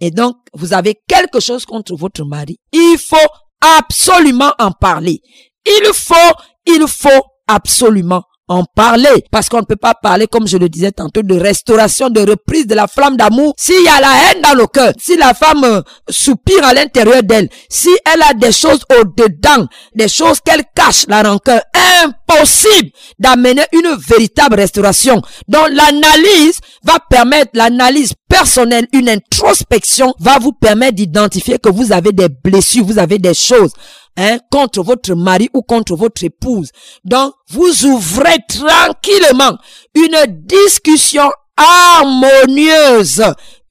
[0.00, 2.58] Et donc, vous avez quelque chose contre votre mari.
[2.72, 3.16] Il faut
[3.78, 5.20] absolument en parler.
[5.66, 6.14] Il faut,
[6.66, 9.24] il faut absolument en parler.
[9.30, 12.66] Parce qu'on ne peut pas parler, comme je le disais tantôt, de restauration, de reprise
[12.66, 13.54] de la flamme d'amour.
[13.56, 17.22] S'il y a la haine dans le cœur, si la femme euh, soupire à l'intérieur
[17.22, 21.62] d'elle, si elle a des choses au-dedans, des choses qu'elle cache, la rancœur,
[22.02, 25.22] impossible d'amener une véritable restauration.
[25.46, 32.10] Donc l'analyse va permettre, l'analyse personnelle, une introspection va vous permettre d'identifier que vous avez
[32.10, 33.72] des blessures, vous avez des choses
[34.16, 36.70] hein, contre votre mari ou contre votre épouse.
[37.04, 39.58] Donc, vous ouvrez tranquillement
[39.94, 43.22] une discussion harmonieuse,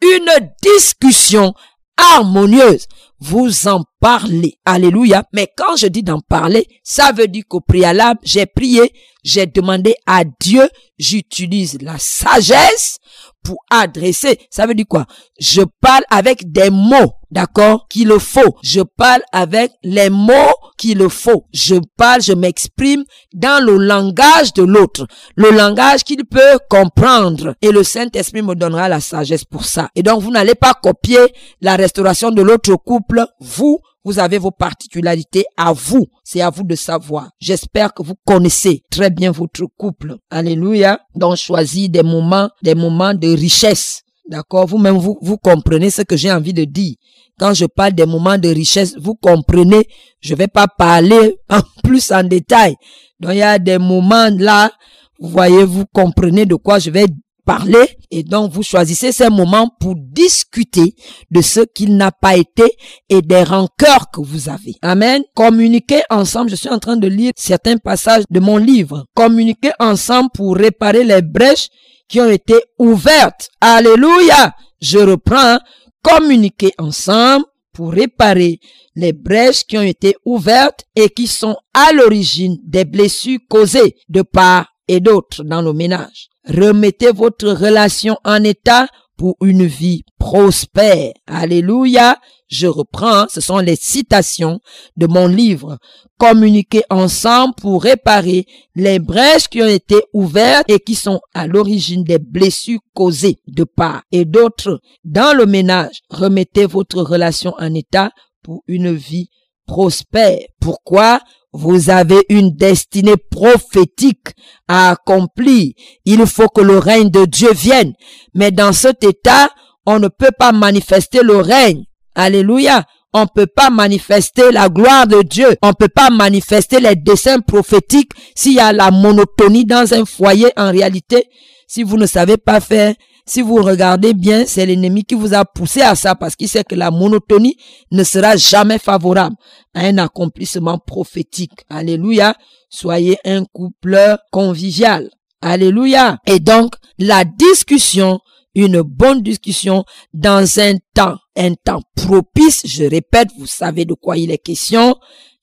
[0.02, 1.54] une discussion
[1.98, 2.86] harmonieuse.
[3.22, 4.58] Vous en parlez.
[4.64, 5.26] Alléluia.
[5.34, 9.96] Mais quand je dis d'en parler, ça veut dire qu'au préalable, j'ai prié, j'ai demandé
[10.06, 12.98] à Dieu, j'utilise la sagesse
[13.44, 14.40] pour adresser.
[14.50, 15.06] Ça veut dire quoi?
[15.40, 18.58] Je parle avec des mots, d'accord, qu'il faut.
[18.64, 21.46] Je parle avec les mots qu'il faut.
[21.54, 25.08] Je parle, je m'exprime dans le langage de l'autre.
[25.36, 27.56] Le langage qu'il peut comprendre.
[27.62, 29.90] Et le Saint-Esprit me donnera la sagesse pour ça.
[29.96, 31.20] Et donc, vous n'allez pas copier
[31.62, 33.26] la restauration de l'autre couple.
[33.40, 36.08] Vous, vous avez vos particularités à vous.
[36.24, 37.30] C'est à vous de savoir.
[37.40, 40.16] J'espère que vous connaissez très bien votre couple.
[40.32, 41.00] Alléluia.
[41.14, 44.02] Donc, choisis des moments, des moments de richesse.
[44.28, 44.66] D'accord?
[44.66, 46.96] Vous-même, vous, vous comprenez ce que j'ai envie de dire.
[47.38, 49.88] Quand je parle des moments de richesse, vous comprenez.
[50.22, 52.78] Je vais pas parler en plus en détail.
[53.20, 54.72] Donc, il y a des moments là,
[55.20, 57.06] vous voyez, vous comprenez de quoi je vais
[57.50, 60.94] parler et donc vous choisissez ces moments pour discuter
[61.32, 62.72] de ce qu'il n'a pas été
[63.10, 64.76] et des rancœurs que vous avez.
[64.84, 65.24] Amen.
[65.36, 66.52] Communiquer ensemble.
[66.52, 69.08] Je suis en train de lire certains passages de mon livre.
[69.16, 71.70] Communiquer ensemble pour réparer les brèches
[72.08, 73.50] qui ont été ouvertes.
[73.60, 74.54] Alléluia.
[74.80, 75.58] Je reprends.
[76.04, 78.60] Communiquer ensemble pour réparer
[78.96, 84.22] les brèches qui ont été ouvertes et qui sont à l'origine des blessures causées de
[84.22, 86.28] part et d'autre dans le ménage.
[86.46, 91.14] Remettez votre relation en état pour une vie prospère.
[91.28, 92.18] Alléluia.
[92.48, 94.60] Je reprends, ce sont les citations
[94.98, 95.78] de mon livre.
[96.18, 102.04] Communiquer ensemble pour réparer les brèches qui ont été ouvertes et qui sont à l'origine
[102.04, 106.00] des blessures causées de part et d'autres dans le ménage.
[106.10, 108.10] Remettez votre relation en état
[108.42, 109.30] pour une vie
[109.68, 110.40] prospère.
[110.60, 111.20] Pourquoi?
[111.52, 114.30] Vous avez une destinée prophétique
[114.68, 115.74] à accomplir.
[116.06, 117.94] Il faut que le règne de Dieu vienne.
[118.36, 119.50] Mais dans cet état,
[119.86, 121.86] on ne peut pas manifester le règne.
[122.14, 122.86] Alléluia.
[123.12, 125.56] On ne peut pas manifester la gloire de Dieu.
[125.64, 130.06] On ne peut pas manifester les desseins prophétiques s'il y a la monotonie dans un
[130.06, 130.52] foyer.
[130.56, 131.26] En réalité,
[131.68, 132.94] si vous ne savez pas faire
[133.30, 136.64] si vous regardez bien, c'est l'ennemi qui vous a poussé à ça parce qu'il sait
[136.64, 137.58] que la monotonie
[137.92, 139.36] ne sera jamais favorable
[139.76, 141.64] à un accomplissement prophétique.
[141.70, 142.36] Alléluia.
[142.70, 145.12] Soyez un couple convivial.
[145.42, 146.18] Alléluia.
[146.26, 148.20] Et donc, la discussion,
[148.56, 154.18] une bonne discussion dans un temps, un temps propice, je répète, vous savez de quoi
[154.18, 154.96] il est question,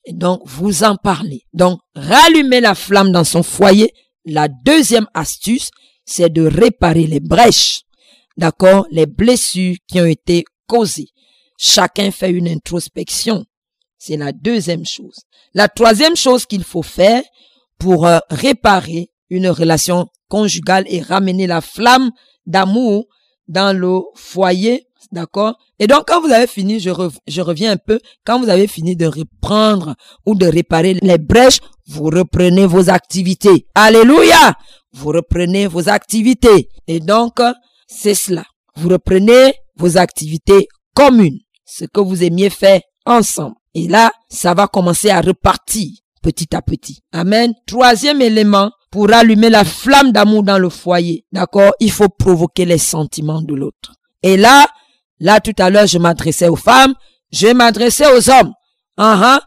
[0.03, 1.43] et donc vous en parlez.
[1.53, 3.93] Donc, rallumer la flamme dans son foyer.
[4.25, 5.71] La deuxième astuce,
[6.07, 7.81] c'est de réparer les brèches,
[8.37, 11.09] d'accord, les blessures qui ont été causées.
[11.57, 13.45] Chacun fait une introspection.
[13.99, 15.19] C'est la deuxième chose.
[15.53, 17.21] La troisième chose qu'il faut faire
[17.77, 22.11] pour euh, réparer une relation conjugale et ramener la flamme
[22.45, 23.05] d'amour
[23.47, 26.89] dans le foyer, d'accord Et donc, quand vous avez fini, je,
[27.27, 31.59] je reviens un peu, quand vous avez fini de reprendre ou de réparer les brèches,
[31.87, 33.67] vous reprenez vos activités.
[33.73, 34.55] Alléluia
[34.93, 36.69] vous reprenez vos activités.
[36.87, 37.39] Et donc,
[37.87, 38.45] c'est cela.
[38.75, 43.55] Vous reprenez vos activités communes, ce que vous aimiez faire ensemble.
[43.73, 45.89] Et là, ça va commencer à repartir
[46.21, 46.99] petit à petit.
[47.11, 47.53] Amen.
[47.65, 52.77] Troisième élément, pour allumer la flamme d'amour dans le foyer, d'accord, il faut provoquer les
[52.77, 53.93] sentiments de l'autre.
[54.23, 54.65] Et là,
[55.19, 56.93] là tout à l'heure, je m'adressais aux femmes,
[57.31, 58.53] je m'adressais aux hommes.
[58.99, 59.37] Uh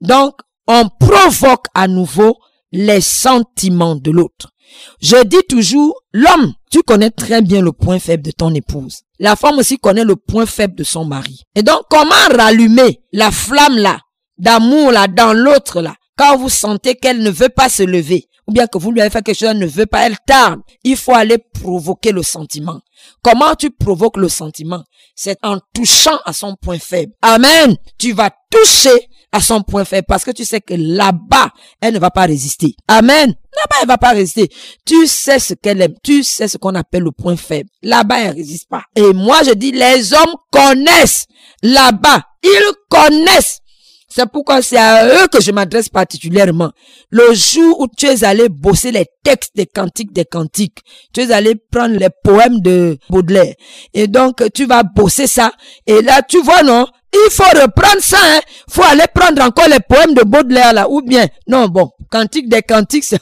[0.00, 0.34] Donc,
[0.66, 2.36] on provoque à nouveau
[2.72, 4.52] les sentiments de l'autre.
[5.00, 9.00] Je dis toujours, l'homme, tu connais très bien le point faible de ton épouse.
[9.18, 11.42] La femme aussi connaît le point faible de son mari.
[11.54, 13.98] Et donc, comment rallumer la flamme là,
[14.38, 18.52] d'amour là, dans l'autre là, quand vous sentez qu'elle ne veut pas se lever, ou
[18.52, 20.60] bien que vous lui avez fait quelque chose, elle ne veut pas, elle tarde.
[20.82, 22.80] Il faut aller provoquer le sentiment.
[23.22, 24.82] Comment tu provoques le sentiment?
[25.14, 27.12] C'est en touchant à son point faible.
[27.22, 27.76] Amen.
[27.96, 31.98] Tu vas toucher à son point faible parce que tu sais que là-bas, elle ne
[32.00, 32.74] va pas résister.
[32.88, 33.34] Amen.
[33.60, 34.48] Là-bas, elle va pas résister.
[34.84, 35.94] Tu sais ce qu'elle aime.
[36.02, 37.68] Tu sais ce qu'on appelle le point faible.
[37.82, 38.82] Là-bas, elle résiste pas.
[38.96, 41.26] Et moi, je dis, les hommes connaissent
[41.62, 42.22] là-bas.
[42.42, 43.60] Ils connaissent
[44.12, 46.72] c'est pourquoi c'est à eux que je m'adresse particulièrement.
[47.10, 50.78] Le jour où tu es allé bosser les textes des cantiques des cantiques,
[51.14, 53.54] tu es allé prendre les poèmes de Baudelaire.
[53.94, 55.52] Et donc, tu vas bosser ça.
[55.86, 56.86] Et là, tu vois, non?
[57.12, 58.40] Il faut reprendre ça, hein.
[58.68, 60.90] Faut aller prendre encore les poèmes de Baudelaire, là.
[60.90, 63.20] Ou bien, non, bon, cantique des cantiques, c'est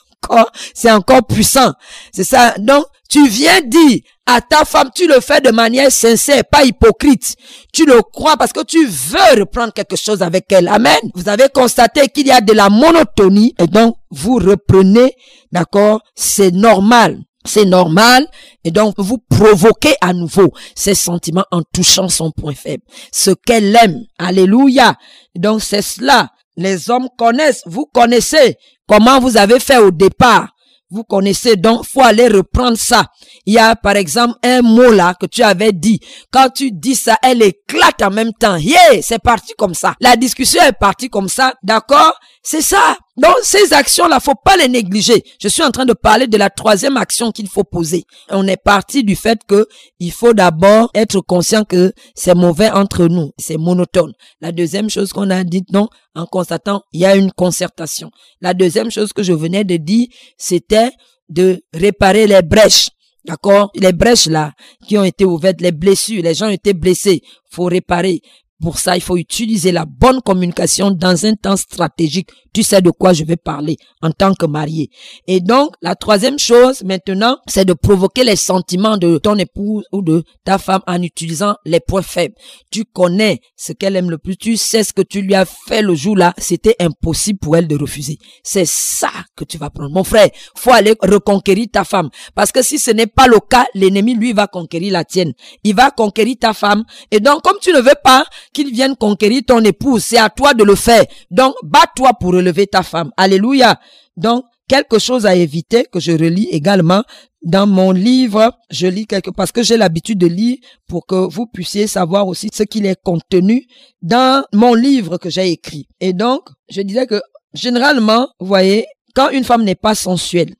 [0.74, 1.72] c'est encore puissant.
[2.12, 2.54] C'est ça.
[2.58, 7.34] Donc, tu viens dire à ta femme, tu le fais de manière sincère, pas hypocrite.
[7.72, 10.68] Tu le crois parce que tu veux reprendre quelque chose avec elle.
[10.68, 10.98] Amen.
[11.14, 15.14] Vous avez constaté qu'il y a de la monotonie et donc vous reprenez,
[15.50, 16.00] d'accord?
[16.14, 17.20] C'est normal.
[17.46, 18.26] C'est normal.
[18.64, 22.82] Et donc, vous provoquez à nouveau ces sentiments en touchant son point faible.
[23.10, 24.02] Ce qu'elle aime.
[24.18, 24.96] Alléluia.
[25.34, 26.28] Donc, c'est cela.
[26.58, 27.62] Les hommes connaissent.
[27.64, 28.56] Vous connaissez
[28.88, 30.48] comment vous avez fait au départ?
[30.90, 33.04] Vous connaissez donc, faut aller reprendre ça.
[33.44, 36.00] Il y a par exemple un mot là que tu avais dit.
[36.30, 38.56] Quand tu dis ça, elle éclate en même temps.
[38.56, 39.94] Yeah, c'est parti comme ça.
[40.00, 42.14] La discussion est partie comme ça, d'accord?
[42.50, 42.96] C'est ça.
[43.18, 45.22] Donc ces actions-là, faut pas les négliger.
[45.38, 48.04] Je suis en train de parler de la troisième action qu'il faut poser.
[48.30, 49.66] On est parti du fait que
[49.98, 54.14] il faut d'abord être conscient que c'est mauvais entre nous, c'est monotone.
[54.40, 58.10] La deuxième chose qu'on a dit, non, en constatant, il y a une concertation.
[58.40, 60.06] La deuxième chose que je venais de dire,
[60.38, 60.92] c'était
[61.28, 62.88] de réparer les brèches.
[63.26, 63.70] D'accord?
[63.74, 64.52] Les brèches là
[64.86, 67.20] qui ont été ouvertes, les blessures, les gens ont été blessés.
[67.50, 68.22] Faut réparer.
[68.60, 72.30] Pour ça, il faut utiliser la bonne communication dans un temps stratégique.
[72.52, 74.90] Tu sais de quoi je vais parler en tant que marié.
[75.28, 80.02] Et donc, la troisième chose maintenant, c'est de provoquer les sentiments de ton épouse ou
[80.02, 82.34] de ta femme en utilisant les points faibles.
[82.72, 84.36] Tu connais ce qu'elle aime le plus.
[84.36, 86.34] Tu sais ce que tu lui as fait le jour-là.
[86.38, 88.18] C'était impossible pour elle de refuser.
[88.42, 89.94] C'est ça que tu vas prendre.
[89.94, 92.10] Mon frère, faut aller reconquérir ta femme.
[92.34, 95.32] Parce que si ce n'est pas le cas, l'ennemi, lui, va conquérir la tienne.
[95.62, 96.82] Il va conquérir ta femme.
[97.12, 98.24] Et donc, comme tu ne veux pas,
[98.58, 100.02] qu'il vienne conquérir ton épouse.
[100.04, 101.04] C'est à toi de le faire.
[101.30, 103.12] Donc, bats-toi pour relever ta femme.
[103.16, 103.78] Alléluia.
[104.16, 107.04] Donc, quelque chose à éviter que je relis également
[107.42, 108.52] dans mon livre.
[108.70, 110.56] Je lis quelque, parce que j'ai l'habitude de lire
[110.88, 113.64] pour que vous puissiez savoir aussi ce qu'il est contenu
[114.02, 115.86] dans mon livre que j'ai écrit.
[116.00, 117.20] Et donc, je disais que
[117.54, 120.52] généralement, vous voyez, quand une femme n'est pas sensuelle,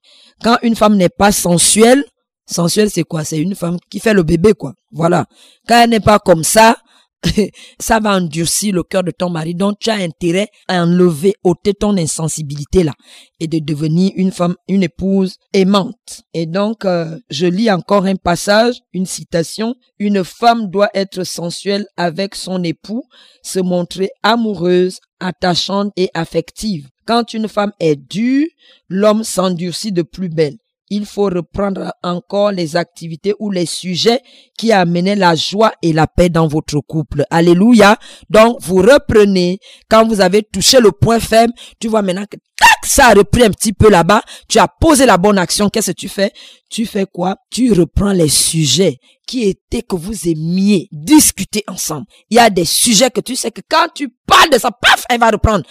[0.43, 2.05] quand une femme n'est pas sensuelle,
[2.47, 3.25] sensuelle c'est quoi?
[3.25, 4.75] C'est une femme qui fait le bébé, quoi.
[4.93, 5.27] Voilà.
[5.67, 6.77] Quand elle n'est pas comme ça,
[7.81, 9.55] ça va endurcir le cœur de ton mari.
[9.55, 12.93] Donc, tu as intérêt à enlever, ôter ton insensibilité là
[13.41, 16.23] et de devenir une femme, une épouse aimante.
[16.35, 19.75] Et donc, euh, je lis encore un passage, une citation.
[19.99, 23.05] Une femme doit être sensuelle avec son époux,
[23.43, 26.89] se montrer amoureuse, attachante et affective.
[27.07, 28.47] Quand une femme est dure,
[28.89, 30.59] l'homme s'endurcit de plus belle
[30.91, 34.21] il faut reprendre encore les activités ou les sujets
[34.57, 37.25] qui amenaient la joie et la paix dans votre couple.
[37.31, 37.99] Alléluia.
[38.31, 39.59] Donc, vous reprenez.
[39.91, 43.45] Quand vous avez touché le point faible, tu vois maintenant que tac, ça a repris
[43.45, 44.23] un petit peu là-bas.
[44.49, 45.69] Tu as posé la bonne action.
[45.69, 46.33] Qu'est-ce que tu fais?
[46.71, 47.37] Tu fais quoi?
[47.51, 52.07] Tu reprends les sujets qui étaient que vous aimiez discuter ensemble.
[52.31, 55.05] Il y a des sujets que tu sais que quand tu parles de ça, paf,
[55.11, 55.65] elle va reprendre.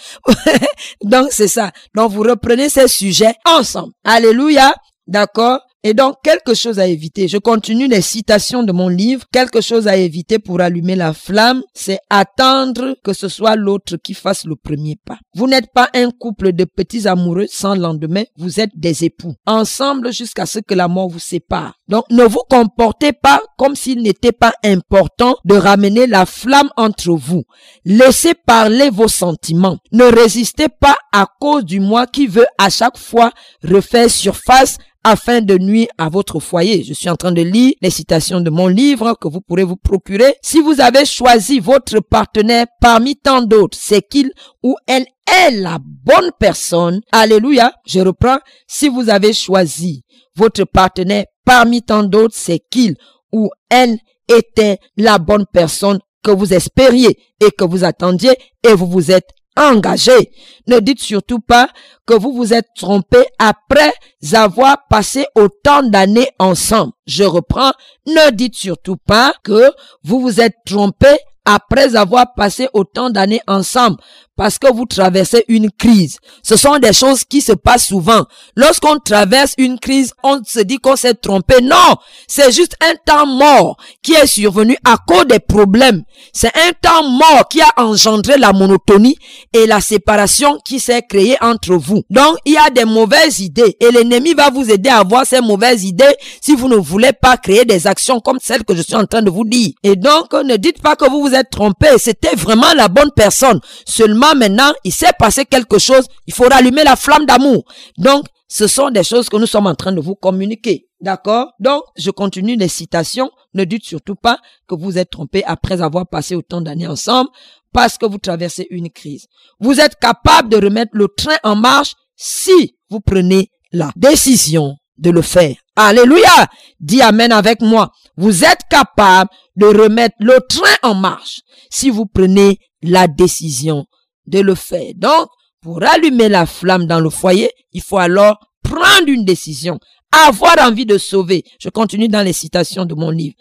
[1.03, 1.71] Donc, c'est ça.
[1.95, 3.93] Donc, vous reprenez ces sujets ensemble.
[4.03, 4.73] Alléluia.
[5.07, 5.61] D'accord?
[5.83, 7.29] Et donc, quelque chose à éviter.
[7.29, 9.23] Je continue les citations de mon livre.
[9.31, 14.13] Quelque chose à éviter pour allumer la flamme, c'est attendre que ce soit l'autre qui
[14.13, 15.17] fasse le premier pas.
[15.33, 19.35] Vous n'êtes pas un couple de petits amoureux sans lendemain, vous êtes des époux.
[19.45, 21.75] Ensemble jusqu'à ce que la mort vous sépare.
[21.87, 27.11] Donc, ne vous comportez pas comme s'il n'était pas important de ramener la flamme entre
[27.11, 27.43] vous.
[27.85, 29.77] Laissez parler vos sentiments.
[29.93, 33.31] Ne résistez pas à cause du moi qui veut à chaque fois
[33.63, 34.77] refaire surface
[35.09, 36.83] afin de nuire à votre foyer.
[36.83, 39.77] Je suis en train de lire les citations de mon livre que vous pourrez vous
[39.77, 40.35] procurer.
[40.41, 44.31] Si vous avez choisi votre partenaire parmi tant d'autres, c'est qu'il
[44.63, 46.99] ou elle est la bonne personne.
[47.13, 47.71] Alléluia.
[47.85, 48.39] Je reprends.
[48.67, 50.03] Si vous avez choisi
[50.35, 52.97] votre partenaire parmi tant d'autres, c'est qu'il
[53.31, 58.87] ou elle était la bonne personne que vous espériez et que vous attendiez et vous
[58.87, 60.31] vous êtes engagé.
[60.67, 61.69] Ne dites surtout pas
[62.05, 63.93] que vous vous êtes trompé après
[64.33, 66.93] avoir passé autant d'années ensemble.
[67.05, 67.71] Je reprends.
[68.05, 69.71] Ne dites surtout pas que
[70.03, 73.97] vous vous êtes trompé après avoir passé autant d'années ensemble.
[74.37, 76.19] Parce que vous traversez une crise.
[76.43, 78.23] Ce sont des choses qui se passent souvent.
[78.55, 81.55] Lorsqu'on traverse une crise, on se dit qu'on s'est trompé.
[81.61, 81.95] Non,
[82.27, 86.03] c'est juste un temps mort qui est survenu à cause des problèmes.
[86.31, 89.17] C'est un temps mort qui a engendré la monotonie
[89.53, 92.03] et la séparation qui s'est créée entre vous.
[92.09, 95.41] Donc, il y a des mauvaises idées et l'ennemi va vous aider à avoir ces
[95.41, 98.95] mauvaises idées si vous ne voulez pas créer des actions comme celles que je suis
[98.95, 99.71] en train de vous dire.
[99.83, 101.87] Et donc, ne dites pas que vous vous êtes trompé.
[101.97, 103.59] C'était vraiment la bonne personne.
[103.85, 107.63] Seulement, maintenant, il s'est passé quelque chose, il faut rallumer la flamme d'amour.
[107.97, 110.87] Donc, ce sont des choses que nous sommes en train de vous communiquer.
[111.01, 111.51] D'accord?
[111.59, 113.29] Donc, je continue les citations.
[113.53, 117.29] Ne dites surtout pas que vous êtes trompé après avoir passé autant d'années ensemble
[117.73, 119.27] parce que vous traversez une crise.
[119.59, 125.11] Vous êtes capable de remettre le train en marche si vous prenez la décision de
[125.11, 125.55] le faire.
[125.75, 126.47] Alléluia.
[126.79, 127.91] Dis Amen avec moi.
[128.15, 133.85] Vous êtes capable de remettre le train en marche si vous prenez la décision
[134.27, 134.91] de le faire.
[134.95, 135.27] Donc,
[135.61, 139.79] pour allumer la flamme dans le foyer, il faut alors prendre une décision,
[140.11, 141.43] avoir envie de sauver.
[141.59, 143.35] Je continue dans les citations de mon livre.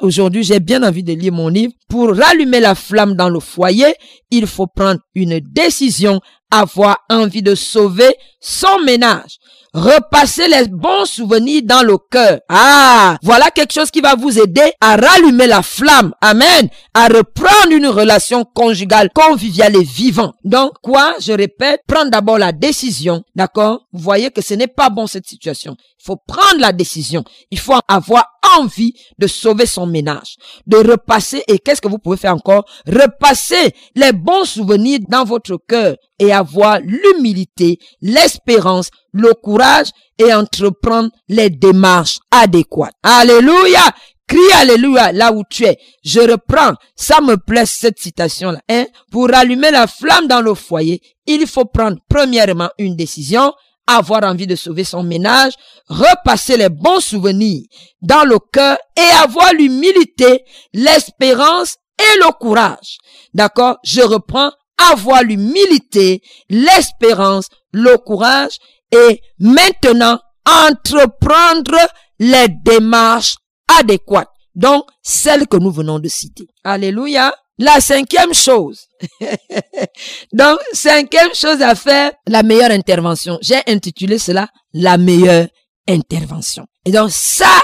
[0.00, 1.72] Aujourd'hui, j'ai bien envie de lire mon livre.
[1.88, 3.94] Pour rallumer la flamme dans le foyer,
[4.30, 6.20] il faut prendre une décision,
[6.50, 9.38] avoir envie de sauver son ménage
[9.74, 12.40] repasser les bons souvenirs dans le cœur.
[12.48, 16.12] Ah, voilà quelque chose qui va vous aider à rallumer la flamme.
[16.20, 16.68] Amen.
[16.94, 20.34] À reprendre une relation conjugale, conviviale et vivante.
[20.44, 21.14] Donc, quoi?
[21.20, 23.22] Je répète, prendre d'abord la décision.
[23.34, 23.86] D'accord?
[23.92, 25.76] Vous voyez que ce n'est pas bon cette situation.
[26.00, 27.24] Il faut prendre la décision.
[27.50, 28.26] Il faut avoir
[28.58, 31.44] envie de sauver son ménage, de repasser.
[31.48, 32.64] Et qu'est-ce que vous pouvez faire encore?
[32.86, 39.88] Repasser les bons souvenirs dans votre cœur et avoir l'humilité, l'espérance, le courage
[40.18, 42.94] et entreprendre les démarches adéquates.
[43.02, 43.94] Alléluia!
[44.26, 45.78] Crie Alléluia là où tu es.
[46.04, 46.74] Je reprends.
[46.96, 48.60] Ça me plaît cette citation-là.
[48.70, 48.86] Hein?
[49.10, 53.52] Pour allumer la flamme dans le foyer, il faut prendre premièrement une décision,
[53.86, 55.52] avoir envie de sauver son ménage,
[55.88, 57.66] repasser les bons souvenirs
[58.00, 62.98] dans le cœur et avoir l'humilité, l'espérance et le courage.
[63.34, 63.76] D'accord?
[63.84, 64.50] Je reprends
[64.90, 68.56] avoir l'humilité, l'espérance, le courage
[68.92, 71.78] et maintenant entreprendre
[72.18, 73.36] les démarches
[73.78, 74.28] adéquates.
[74.54, 76.46] Donc, celles que nous venons de citer.
[76.62, 77.34] Alléluia.
[77.58, 78.86] La cinquième chose.
[80.32, 83.38] Donc, cinquième chose à faire, la meilleure intervention.
[83.40, 85.46] J'ai intitulé cela la meilleure
[85.88, 86.66] intervention.
[86.84, 87.60] Et donc, ça,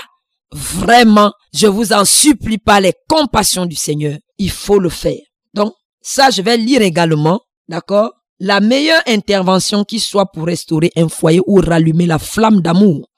[0.52, 4.18] vraiment, je vous en supplie pas les compassions du Seigneur.
[4.38, 5.20] Il faut le faire.
[5.54, 7.40] Donc, ça, je vais lire également.
[7.68, 8.12] D'accord?
[8.40, 13.08] La meilleure intervention qui soit pour restaurer un foyer ou rallumer la flamme d'amour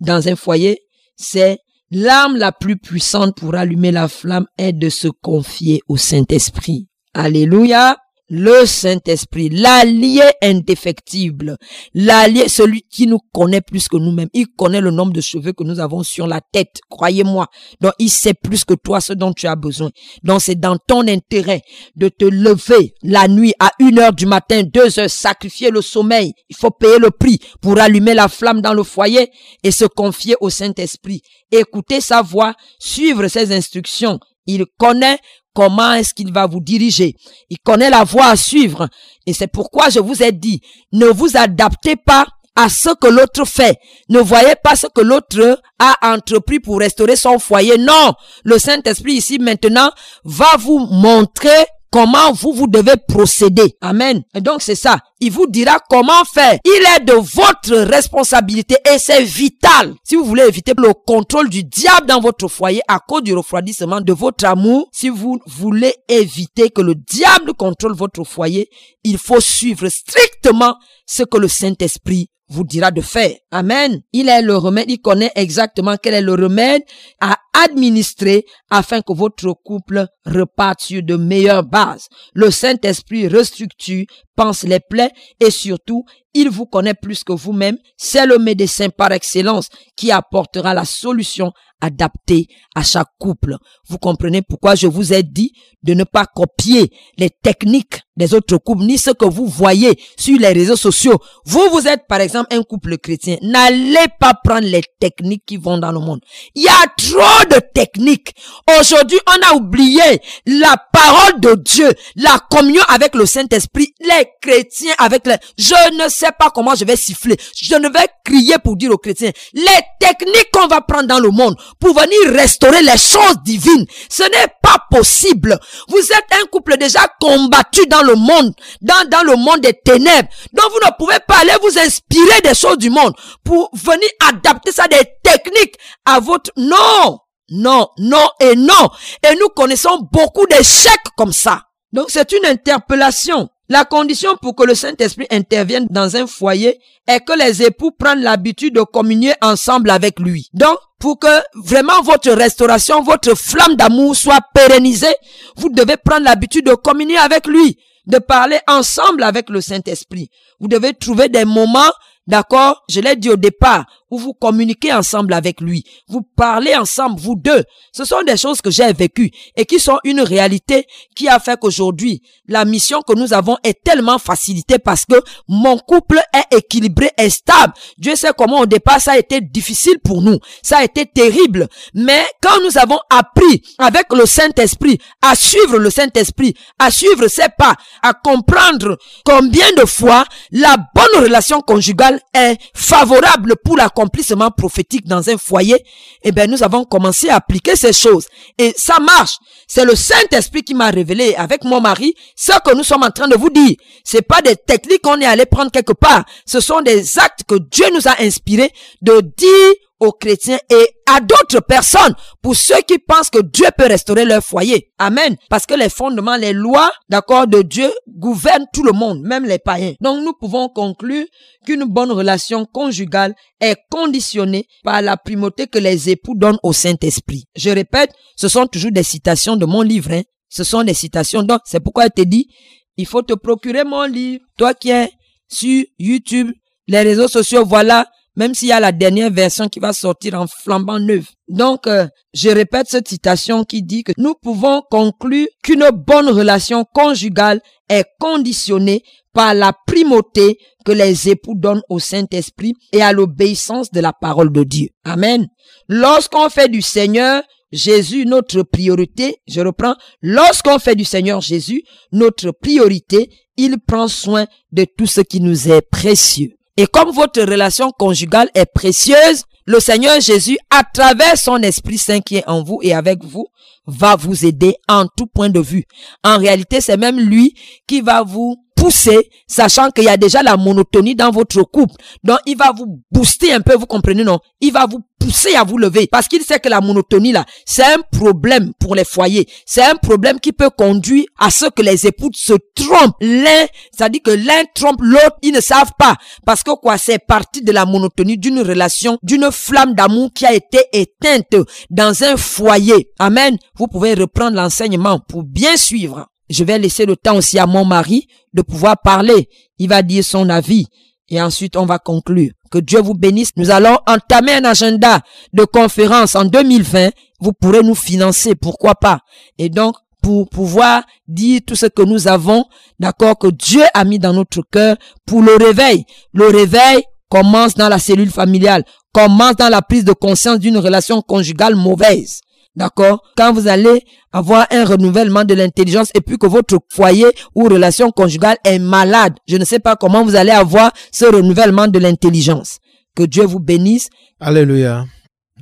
[0.00, 0.80] dans un foyer,
[1.16, 1.58] c'est
[1.90, 6.86] l'arme la plus puissante pour allumer la flamme est de se confier au Saint-Esprit.
[7.12, 7.96] Alléluia
[8.28, 11.56] le Saint-Esprit, l'allié indéfectible,
[11.94, 14.28] l'allié, celui qui nous connaît plus que nous-mêmes.
[14.34, 17.46] Il connaît le nombre de cheveux que nous avons sur la tête, croyez-moi.
[17.80, 19.90] Donc, il sait plus que toi ce dont tu as besoin.
[20.22, 21.62] Donc, c'est dans ton intérêt
[21.96, 26.32] de te lever la nuit à une heure du matin, deux heures, sacrifier le sommeil.
[26.48, 29.30] Il faut payer le prix pour allumer la flamme dans le foyer
[29.62, 31.22] et se confier au Saint-Esprit.
[31.50, 34.20] Écouter sa voix, suivre ses instructions.
[34.48, 35.18] Il connaît
[35.54, 37.14] comment est-ce qu'il va vous diriger.
[37.50, 38.88] Il connaît la voie à suivre.
[39.26, 40.60] Et c'est pourquoi je vous ai dit,
[40.92, 42.26] ne vous adaptez pas
[42.56, 43.78] à ce que l'autre fait.
[44.08, 47.78] Ne voyez pas ce que l'autre a entrepris pour restaurer son foyer.
[47.78, 49.92] Non, le Saint-Esprit ici maintenant
[50.24, 53.76] va vous montrer comment vous, vous devez procéder.
[53.80, 54.22] Amen.
[54.34, 54.98] Et donc c'est ça.
[55.20, 56.58] Il vous dira comment faire.
[56.64, 59.94] Il est de votre responsabilité et c'est vital.
[60.04, 64.00] Si vous voulez éviter le contrôle du diable dans votre foyer à cause du refroidissement
[64.00, 68.68] de votre amour, si vous voulez éviter que le diable contrôle votre foyer,
[69.04, 70.76] il faut suivre strictement
[71.06, 73.34] ce que le Saint-Esprit vous dira de faire.
[73.50, 74.00] Amen.
[74.12, 76.82] Il est le remède, il connaît exactement quel est le remède
[77.20, 82.08] à administrer afin que votre couple reparte sur de meilleures bases.
[82.34, 84.04] Le Saint-Esprit restructure,
[84.38, 85.10] pense les plaies
[85.40, 87.76] et surtout, il vous connaît plus que vous-même.
[87.96, 93.56] C'est le médecin par excellence qui apportera la solution adaptée à chaque couple.
[93.88, 98.56] Vous comprenez pourquoi je vous ai dit de ne pas copier les techniques des autres
[98.58, 101.18] couples, ni ce que vous voyez sur les réseaux sociaux.
[101.44, 103.36] Vous, vous êtes par exemple un couple chrétien.
[103.42, 106.20] N'allez pas prendre les techniques qui vont dans le monde.
[106.56, 108.34] Il y a trop de techniques.
[108.80, 114.94] Aujourd'hui, on a oublié la parole de Dieu, la communion avec le Saint-Esprit, les chrétiens
[114.98, 115.36] avec les...
[115.56, 117.36] Je ne sais pas comment je vais siffler.
[117.54, 121.30] Je ne vais crier pour dire aux chrétiens, les techniques qu'on va prendre dans le
[121.30, 125.58] monde pour venir restaurer les choses divines, ce n'est pas possible.
[125.88, 130.28] Vous êtes un couple déjà combattu dans le monde, dans, dans le monde des ténèbres.
[130.52, 133.14] Donc vous ne pouvez pas aller vous inspirer des choses du monde
[133.44, 136.50] pour venir adapter ça des techniques à votre...
[136.56, 137.18] Non!
[137.50, 138.90] Non, non et non.
[139.26, 141.62] Et nous connaissons beaucoup d'échecs comme ça.
[141.92, 143.48] Donc c'est une interpellation.
[143.70, 148.22] La condition pour que le Saint-Esprit intervienne dans un foyer est que les époux prennent
[148.22, 150.48] l'habitude de communier ensemble avec lui.
[150.54, 155.14] Donc, pour que vraiment votre restauration, votre flamme d'amour soit pérennisée,
[155.56, 160.30] vous devez prendre l'habitude de communier avec lui, de parler ensemble avec le Saint-Esprit.
[160.60, 161.92] Vous devez trouver des moments
[162.28, 165.84] D'accord Je l'ai dit au départ, où vous communiquez ensemble avec lui.
[166.08, 167.64] Vous parlez ensemble, vous deux.
[167.92, 171.58] Ce sont des choses que j'ai vécues et qui sont une réalité qui a fait
[171.58, 177.10] qu'aujourd'hui, la mission que nous avons est tellement facilitée parce que mon couple est équilibré
[177.18, 177.74] et stable.
[177.98, 180.38] Dieu sait comment au départ ça a été difficile pour nous.
[180.62, 181.68] Ça a été terrible.
[181.94, 187.48] Mais quand nous avons appris avec le Saint-Esprit à suivre le Saint-Esprit, à suivre ses
[187.56, 195.06] pas, à comprendre combien de fois la bonne relation conjugale est favorable pour l'accomplissement prophétique
[195.06, 195.84] dans un foyer,
[196.22, 198.26] eh bien, nous avons commencé à appliquer ces choses.
[198.56, 199.38] Et ça marche.
[199.66, 203.28] C'est le Saint-Esprit qui m'a révélé avec mon mari ce que nous sommes en train
[203.28, 203.76] de vous dire.
[204.04, 206.24] C'est pas des techniques qu'on est allé prendre quelque part.
[206.46, 208.72] Ce sont des actes que Dieu nous a inspirés
[209.02, 213.86] de dire aux chrétiens et à d'autres personnes pour ceux qui pensent que Dieu peut
[213.86, 214.92] restaurer leur foyer.
[214.98, 215.36] Amen.
[215.48, 219.58] Parce que les fondements, les lois, d'accord, de Dieu gouvernent tout le monde, même les
[219.58, 219.94] païens.
[220.00, 221.26] Donc nous pouvons conclure
[221.66, 227.44] qu'une bonne relation conjugale est conditionnée par la primauté que les époux donnent au Saint-Esprit.
[227.56, 230.12] Je répète, ce sont toujours des citations de mon livre.
[230.12, 230.22] Hein.
[230.48, 231.42] Ce sont des citations.
[231.42, 232.48] Donc c'est pourquoi je te dis,
[232.96, 234.44] il faut te procurer mon livre.
[234.56, 235.10] Toi qui es
[235.48, 236.50] sur YouTube,
[236.86, 238.06] les réseaux sociaux, voilà
[238.38, 241.26] même s'il y a la dernière version qui va sortir en flambant neuf.
[241.48, 246.84] Donc, euh, je répète cette citation qui dit que nous pouvons conclure qu'une bonne relation
[246.94, 249.02] conjugale est conditionnée
[249.34, 254.52] par la primauté que les époux donnent au Saint-Esprit et à l'obéissance de la parole
[254.52, 254.88] de Dieu.
[255.02, 255.48] Amen.
[255.88, 261.82] Lorsqu'on fait du Seigneur Jésus notre priorité, je reprends, lorsqu'on fait du Seigneur Jésus
[262.12, 266.57] notre priorité, il prend soin de tout ce qui nous est précieux.
[266.78, 272.20] Et comme votre relation conjugale est précieuse, le Seigneur Jésus, à travers son Esprit Saint
[272.20, 273.48] qui est en vous et avec vous,
[273.88, 275.86] va vous aider en tout point de vue.
[276.22, 277.52] En réalité, c'est même lui
[277.88, 281.94] qui va vous pousser, sachant qu'il y a déjà la monotonie dans votre couple.
[282.24, 284.38] Donc, il va vous booster un peu, vous comprenez, non?
[284.60, 287.84] Il va vous pousser à vous lever parce qu'il sait que la monotonie, là, c'est
[287.84, 289.48] un problème pour les foyers.
[289.66, 293.16] C'est un problème qui peut conduire à ce que les époux se trompent.
[293.20, 293.66] L'un,
[293.96, 296.14] ça dit que l'un trompe l'autre, ils ne savent pas.
[296.46, 300.52] Parce que quoi, c'est partie de la monotonie d'une relation, d'une flamme d'amour qui a
[300.52, 301.56] été éteinte
[301.90, 303.10] dans un foyer.
[303.18, 303.56] Amen.
[303.76, 307.84] Vous pouvez reprendre l'enseignement pour bien suivre je vais laisser le temps aussi à mon
[307.84, 309.48] mari de pouvoir parler.
[309.78, 310.86] Il va dire son avis.
[311.28, 312.50] Et ensuite, on va conclure.
[312.70, 313.50] Que Dieu vous bénisse.
[313.56, 315.20] Nous allons entamer un agenda
[315.52, 317.10] de conférence en 2020.
[317.40, 319.20] Vous pourrez nous financer, pourquoi pas?
[319.58, 322.64] Et donc, pour pouvoir dire tout ce que nous avons,
[322.98, 324.96] d'accord, que Dieu a mis dans notre cœur
[325.26, 326.04] pour le réveil.
[326.32, 331.22] Le réveil commence dans la cellule familiale, commence dans la prise de conscience d'une relation
[331.22, 332.40] conjugale mauvaise.
[332.78, 333.24] D'accord?
[333.36, 337.26] Quand vous allez avoir un renouvellement de l'intelligence et puis que votre foyer
[337.56, 341.88] ou relation conjugale est malade, je ne sais pas comment vous allez avoir ce renouvellement
[341.88, 342.78] de l'intelligence.
[343.16, 344.08] Que Dieu vous bénisse.
[344.38, 345.06] Alléluia.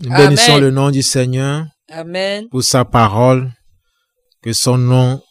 [0.02, 1.64] Nous bénissons le nom du Seigneur.
[1.90, 2.48] Amen.
[2.50, 3.50] Pour sa parole.
[4.42, 5.22] Que son nom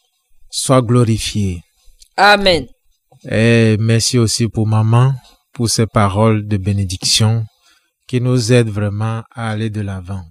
[0.50, 1.62] soit glorifié.
[2.18, 2.66] Amen.
[3.30, 5.14] Et merci aussi pour maman,
[5.54, 7.46] pour ses paroles de bénédiction
[8.08, 10.24] qui nous aident vraiment à aller de l'avant.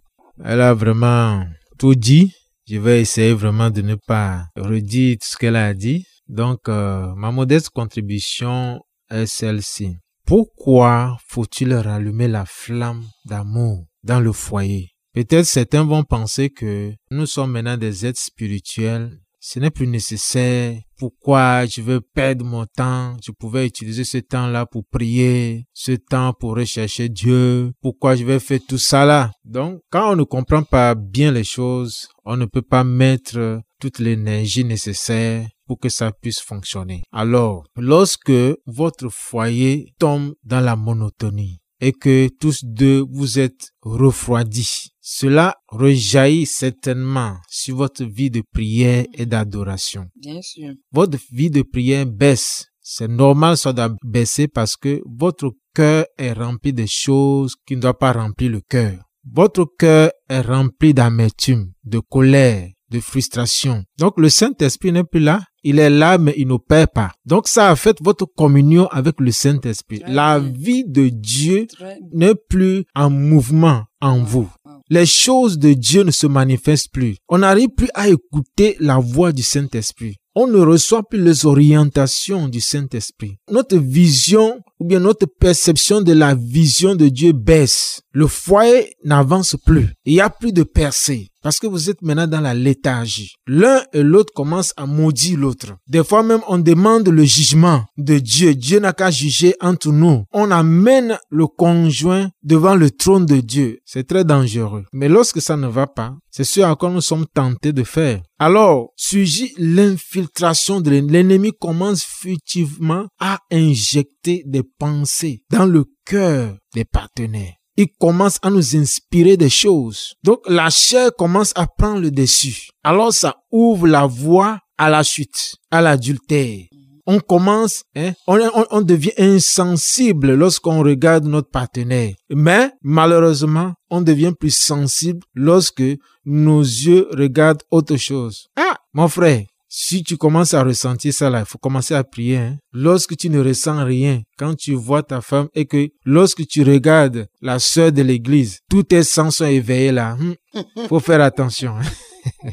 [0.42, 1.44] Elle a vraiment
[1.78, 2.32] tout dit.
[2.66, 6.06] Je vais essayer vraiment de ne pas redire tout ce qu'elle a dit.
[6.28, 8.80] Donc, euh, ma modeste contribution
[9.10, 9.96] est celle-ci.
[10.26, 14.92] Pourquoi faut-il rallumer la flamme d'amour dans le foyer?
[15.12, 20.80] Peut-être certains vont penser que nous sommes maintenant des êtres spirituels ce n'est plus nécessaire.
[20.96, 23.16] Pourquoi je veux perdre mon temps?
[23.24, 27.72] Je pouvais utiliser ce temps-là pour prier, ce temps pour rechercher Dieu.
[27.80, 29.30] Pourquoi je vais faire tout ça là?
[29.44, 33.98] Donc, quand on ne comprend pas bien les choses, on ne peut pas mettre toute
[33.98, 37.02] l'énergie nécessaire pour que ça puisse fonctionner.
[37.12, 38.32] Alors, lorsque
[38.66, 44.93] votre foyer tombe dans la monotonie, et que tous deux vous êtes refroidis.
[45.06, 50.06] Cela rejaillit certainement sur votre vie de prière et d'adoration.
[50.16, 50.72] Bien sûr.
[50.92, 56.32] Votre vie de prière baisse c'est normal ça doit baisser parce que votre cœur est
[56.32, 58.98] rempli de choses qui ne doivent pas remplir le cœur.
[59.30, 63.84] Votre cœur est rempli d'amertume, de colère, de frustration.
[63.98, 65.40] Donc le Saint-Esprit n'est plus là.
[65.62, 67.12] Il est là, mais il n'opère pas.
[67.24, 70.02] Donc ça affecte votre communion avec le Saint-Esprit.
[70.06, 71.66] La vie de Dieu
[72.12, 74.50] n'est plus en mouvement en vous.
[74.90, 77.16] Les choses de Dieu ne se manifestent plus.
[77.28, 82.48] On n'arrive plus à écouter la voix du Saint-Esprit on ne reçoit plus les orientations
[82.48, 83.38] du Saint-Esprit.
[83.50, 88.00] Notre vision bien notre perception de la vision de Dieu baisse.
[88.12, 89.88] Le foyer n'avance plus.
[90.04, 91.28] Il n'y a plus de percée.
[91.42, 93.34] Parce que vous êtes maintenant dans la léthargie.
[93.46, 95.74] L'un et l'autre commencent à maudire l'autre.
[95.86, 98.54] Des fois même, on demande le jugement de Dieu.
[98.54, 100.24] Dieu n'a qu'à juger entre nous.
[100.32, 103.80] On amène le conjoint devant le trône de Dieu.
[103.84, 104.84] C'est très dangereux.
[104.94, 108.22] Mais lorsque ça ne va pas, c'est ce à quoi nous sommes tentés de faire.
[108.38, 116.84] Alors, surgit l'infiltration de l'ennemi commence furtivement à injecter des pensées dans le cœur des
[116.84, 120.14] partenaires il commence à nous inspirer des choses.
[120.22, 122.68] Donc la chair commence à prendre le dessus.
[122.82, 126.60] Alors ça ouvre la voie à la chute, à l'adultère.
[127.06, 128.38] On commence, hein, on,
[128.70, 132.14] on, devient insensible lorsqu'on regarde notre partenaire.
[132.30, 135.82] Mais malheureusement, on devient plus sensible lorsque
[136.24, 138.46] nos yeux regardent autre chose.
[138.56, 139.44] Ah, mon frère,
[139.76, 142.36] si tu commences à ressentir ça là, il faut commencer à prier.
[142.36, 142.58] Hein.
[142.72, 147.26] Lorsque tu ne ressens rien, quand tu vois ta femme et que lorsque tu regardes
[147.42, 150.34] la sœur de l'église, tous tes sens sont éveillés là, hmm,
[150.88, 151.74] faut faire attention.
[151.76, 152.52] Hein.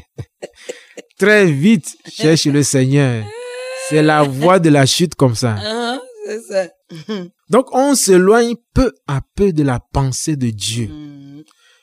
[1.16, 3.24] Très vite, cherche le Seigneur.
[3.88, 5.54] C'est la voie de la chute comme ça.
[5.60, 6.00] Ah,
[6.48, 6.66] ça.
[7.50, 10.90] Donc on s'éloigne peu à peu de la pensée de Dieu.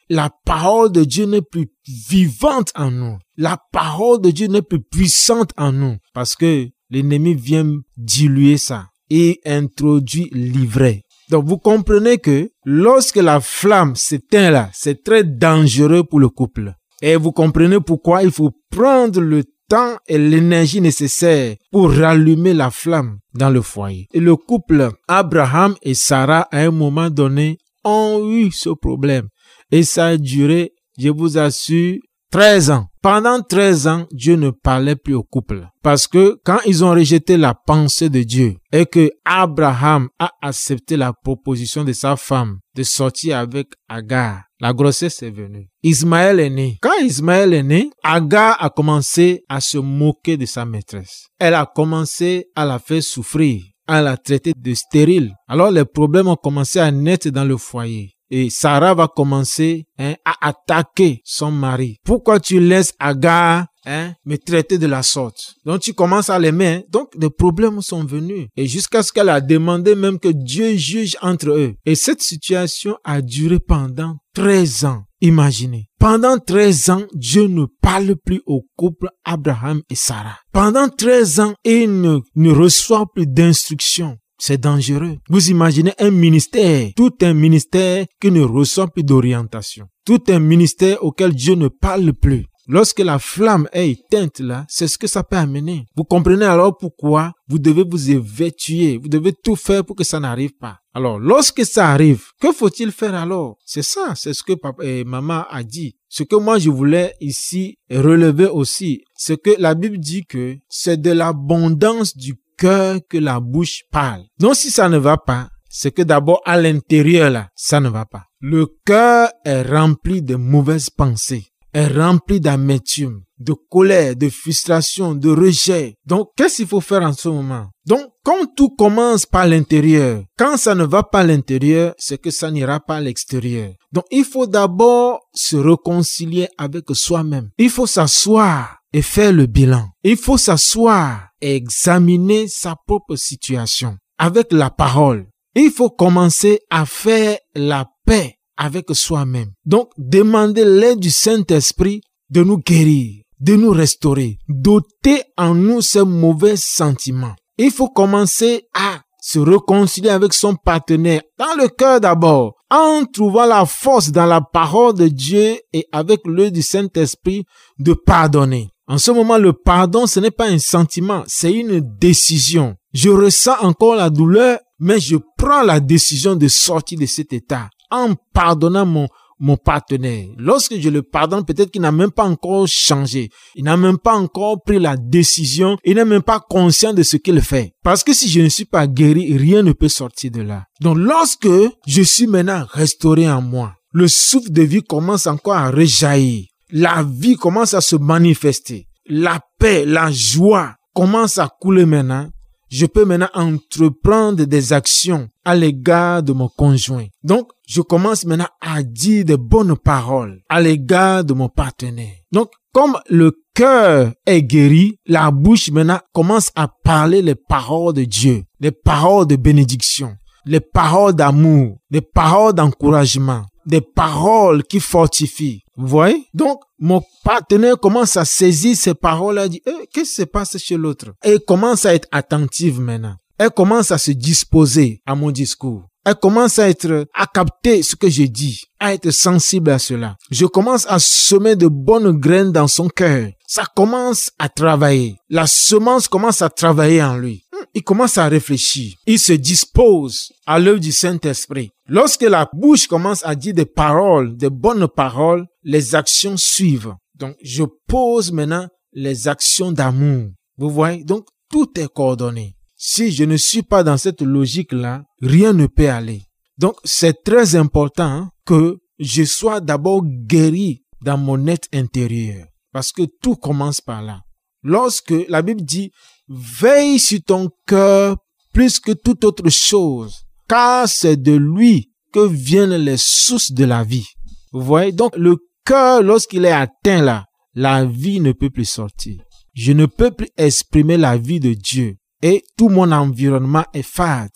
[0.10, 3.18] La parole de Dieu n'est plus vivante en nous.
[3.38, 8.88] La parole de Dieu n'est plus puissante en nous parce que l'ennemi vient diluer ça
[9.12, 11.04] et introduit l'ivraie.
[11.30, 16.74] Donc vous comprenez que lorsque la flamme s'éteint là, c'est très dangereux pour le couple.
[17.04, 22.72] Et vous comprenez pourquoi il faut prendre le temps et l'énergie nécessaire pour rallumer la
[22.72, 24.08] flamme dans le foyer.
[24.12, 29.28] Et le couple Abraham et Sarah à un moment donné ont eu ce problème.
[29.72, 31.98] Et ça a duré, je vous assure,
[32.32, 32.86] 13 ans.
[33.02, 35.68] Pendant 13 ans, Dieu ne parlait plus au couple.
[35.82, 40.96] Parce que quand ils ont rejeté la pensée de Dieu et que Abraham a accepté
[40.96, 45.70] la proposition de sa femme de sortir avec Agar, la grossesse est venue.
[45.82, 46.78] Ismaël est né.
[46.82, 51.28] Quand Ismaël est né, Agar a commencé à se moquer de sa maîtresse.
[51.40, 55.34] Elle a commencé à la faire souffrir, à la traiter de stérile.
[55.48, 58.12] Alors les problèmes ont commencé à naître dans le foyer.
[58.32, 61.98] Et Sarah va commencer hein, à attaquer son mari.
[62.04, 65.56] Pourquoi tu laisses Agar hein, me traiter de la sorte?
[65.66, 66.68] Donc tu commences à l'aimer.
[66.68, 66.84] Hein.
[66.90, 68.48] Donc des problèmes sont venus.
[68.56, 71.76] Et jusqu'à ce qu'elle a demandé même que Dieu juge entre eux.
[71.86, 75.04] Et cette situation a duré pendant 13 ans.
[75.22, 75.90] Imaginez.
[76.00, 80.38] Pendant 13 ans, Dieu ne parle plus au couple Abraham et Sarah.
[80.54, 84.18] Pendant 13 ans, il ne, ne reçoit plus d'instructions.
[84.40, 85.18] C'est dangereux.
[85.30, 89.88] Vous imaginez un ministère, tout un ministère qui ne reçoit plus d'orientation.
[90.06, 92.46] Tout un ministère auquel Dieu ne parle plus.
[92.72, 95.88] Lorsque la flamme est éteinte là, c'est ce que ça peut amener.
[95.96, 100.20] Vous comprenez alors pourquoi vous devez vous évertuer, vous devez tout faire pour que ça
[100.20, 100.78] n'arrive pas.
[100.94, 103.58] Alors, lorsque ça arrive, que faut-il faire alors?
[103.66, 105.96] C'est ça, c'est ce que papa et maman a dit.
[106.10, 111.02] Ce que moi je voulais ici relever aussi, c'est que la Bible dit que c'est
[111.02, 114.24] de l'abondance du que la bouche parle.
[114.40, 118.06] Donc si ça ne va pas, c'est que d'abord à l'intérieur là, ça ne va
[118.06, 118.24] pas.
[118.42, 125.30] Le cœur est rempli de mauvaises pensées, est rempli d'amertume, de colère, de frustration, de
[125.30, 125.96] rejet.
[126.06, 127.68] Donc qu'est-ce qu'il faut faire en ce moment?
[127.86, 132.32] Donc quand tout commence par l'intérieur, quand ça ne va pas à l'intérieur, c'est que
[132.32, 133.74] ça n'ira pas à l'extérieur.
[133.92, 137.50] Donc il faut d'abord se réconcilier avec soi-même.
[137.58, 139.88] Il faut s'asseoir et faire le bilan.
[140.04, 145.28] Il faut s'asseoir examiner sa propre situation avec la parole.
[145.56, 149.52] Il faut commencer à faire la paix avec soi-même.
[149.66, 156.04] Donc, demander l'aide du Saint-Esprit de nous guérir, de nous restaurer, doter en nous ces
[156.04, 157.36] mauvais sentiments.
[157.58, 163.46] Il faut commencer à se réconcilier avec son partenaire dans le cœur d'abord, en trouvant
[163.46, 167.44] la force dans la parole de Dieu et avec l'œil du Saint-Esprit
[167.80, 168.70] de pardonner.
[168.90, 172.76] En ce moment, le pardon, ce n'est pas un sentiment, c'est une décision.
[172.92, 177.70] Je ressens encore la douleur, mais je prends la décision de sortir de cet état
[177.92, 179.08] en pardonnant mon,
[179.40, 183.30] mon partenaire, lorsque je le pardonne, peut-être qu'il n'a même pas encore changé.
[183.54, 185.78] Il n'a même pas encore pris la décision.
[185.86, 187.74] Il n'est même pas conscient de ce qu'il fait.
[187.84, 190.64] Parce que si je ne suis pas guéri, rien ne peut sortir de là.
[190.82, 191.48] Donc lorsque
[191.88, 196.46] je suis maintenant restauré en moi, le souffle de vie commence encore à rejaillir.
[196.72, 198.88] La vie commence à se manifester.
[199.08, 202.30] La paix, la joie commence à couler maintenant
[202.70, 207.08] je peux maintenant entreprendre des actions à l'égard de mon conjoint.
[207.24, 212.14] Donc, je commence maintenant à dire de bonnes paroles à l'égard de mon partenaire.
[212.32, 218.04] Donc, comme le cœur est guéri, la bouche maintenant commence à parler les paroles de
[218.04, 220.16] Dieu, les paroles de bénédiction,
[220.46, 225.64] les paroles d'amour, les paroles d'encouragement, des paroles qui fortifient.
[225.78, 226.26] Vous voyez?
[226.34, 230.58] Donc, mon partenaire commence à saisir ces paroles et dit, eh, qu'est-ce qui se passe
[230.58, 231.14] chez l'autre?
[231.24, 233.16] Et commence à être attentive maintenant.
[233.38, 235.89] Elle commence à se disposer à mon discours.
[236.06, 240.16] Elle commence à être, à capter ce que je dis, à être sensible à cela.
[240.32, 243.30] Je commence à semer de bonnes graines dans son cœur.
[243.48, 245.18] Ça commence à travailler.
[245.30, 247.44] La semence commence à travailler en lui.
[247.52, 248.94] Hmm, il commence à réfléchir.
[249.06, 251.72] Il se dispose à l'œuvre du Saint-Esprit.
[251.88, 256.94] Lorsque la bouche commence à dire des paroles, des bonnes paroles, les actions suivent.
[257.16, 260.30] Donc, je pose maintenant les actions d'amour.
[260.58, 261.04] Vous voyez?
[261.04, 262.56] Donc, tout est coordonné.
[262.82, 266.22] Si je ne suis pas dans cette logique-là, rien ne peut aller.
[266.58, 272.48] Donc, c'est très important que je sois d'abord guéri dans mon être intérieur.
[272.72, 274.22] Parce que tout commence par là.
[274.64, 275.92] Lorsque la Bible dit,
[276.30, 278.16] veille sur ton cœur
[278.54, 280.16] plus que toute autre chose,
[280.48, 284.08] car c'est de lui que viennent les sources de la vie.
[284.54, 287.26] Vous voyez, donc le cœur, lorsqu'il est atteint là,
[287.56, 289.22] la vie ne peut plus sortir.
[289.54, 294.30] Je ne peux plus exprimer la vie de Dieu et tout mon environnement est fade.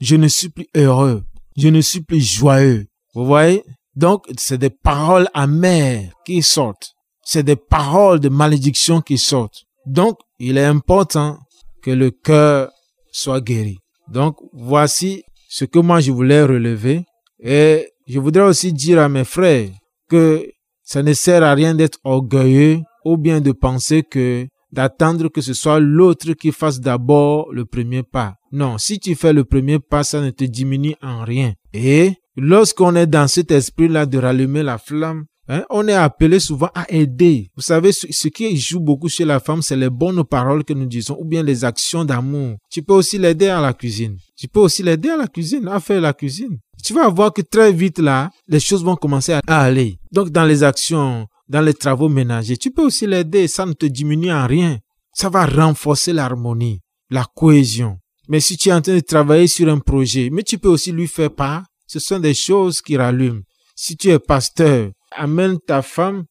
[0.00, 1.22] Je ne suis plus heureux.
[1.56, 2.86] Je ne suis plus joyeux.
[3.14, 3.62] Vous voyez?
[3.96, 6.94] Donc, c'est des paroles amères qui sortent.
[7.22, 9.64] C'est des paroles de malédiction qui sortent.
[9.86, 11.38] Donc, il est important
[11.82, 12.70] que le cœur
[13.12, 13.78] soit guéri.
[14.08, 17.04] Donc, voici ce que moi je voulais relever.
[17.40, 19.70] Et je voudrais aussi dire à mes frères
[20.08, 20.46] que
[20.82, 25.54] ça ne sert à rien d'être orgueilleux ou bien de penser que d'attendre que ce
[25.54, 28.34] soit l'autre qui fasse d'abord le premier pas.
[28.52, 31.54] Non, si tu fais le premier pas, ça ne te diminue en rien.
[31.72, 36.70] Et lorsqu'on est dans cet esprit-là de rallumer la flamme, hein, on est appelé souvent
[36.74, 37.50] à aider.
[37.56, 40.86] Vous savez, ce, qui joue beaucoup chez la femme, c'est les bonnes paroles que nous
[40.86, 42.56] disons ou bien les actions d'amour.
[42.70, 44.16] Tu peux aussi l'aider à la cuisine.
[44.36, 46.58] Tu peux aussi l'aider à la cuisine, à faire la cuisine.
[46.84, 49.98] Tu vas voir que très vite là, les choses vont commencer à aller.
[50.12, 52.56] Donc dans les actions dans les travaux ménagers.
[52.56, 54.78] Tu peux aussi l'aider, ça ne te diminue en rien.
[55.12, 56.80] Ça va renforcer l'harmonie,
[57.10, 57.98] la cohésion.
[58.28, 60.92] Mais si tu es en train de travailler sur un projet, mais tu peux aussi
[60.92, 63.42] lui faire part, ce sont des choses qui rallument.
[63.76, 66.24] Si tu es pasteur, amène ta femme,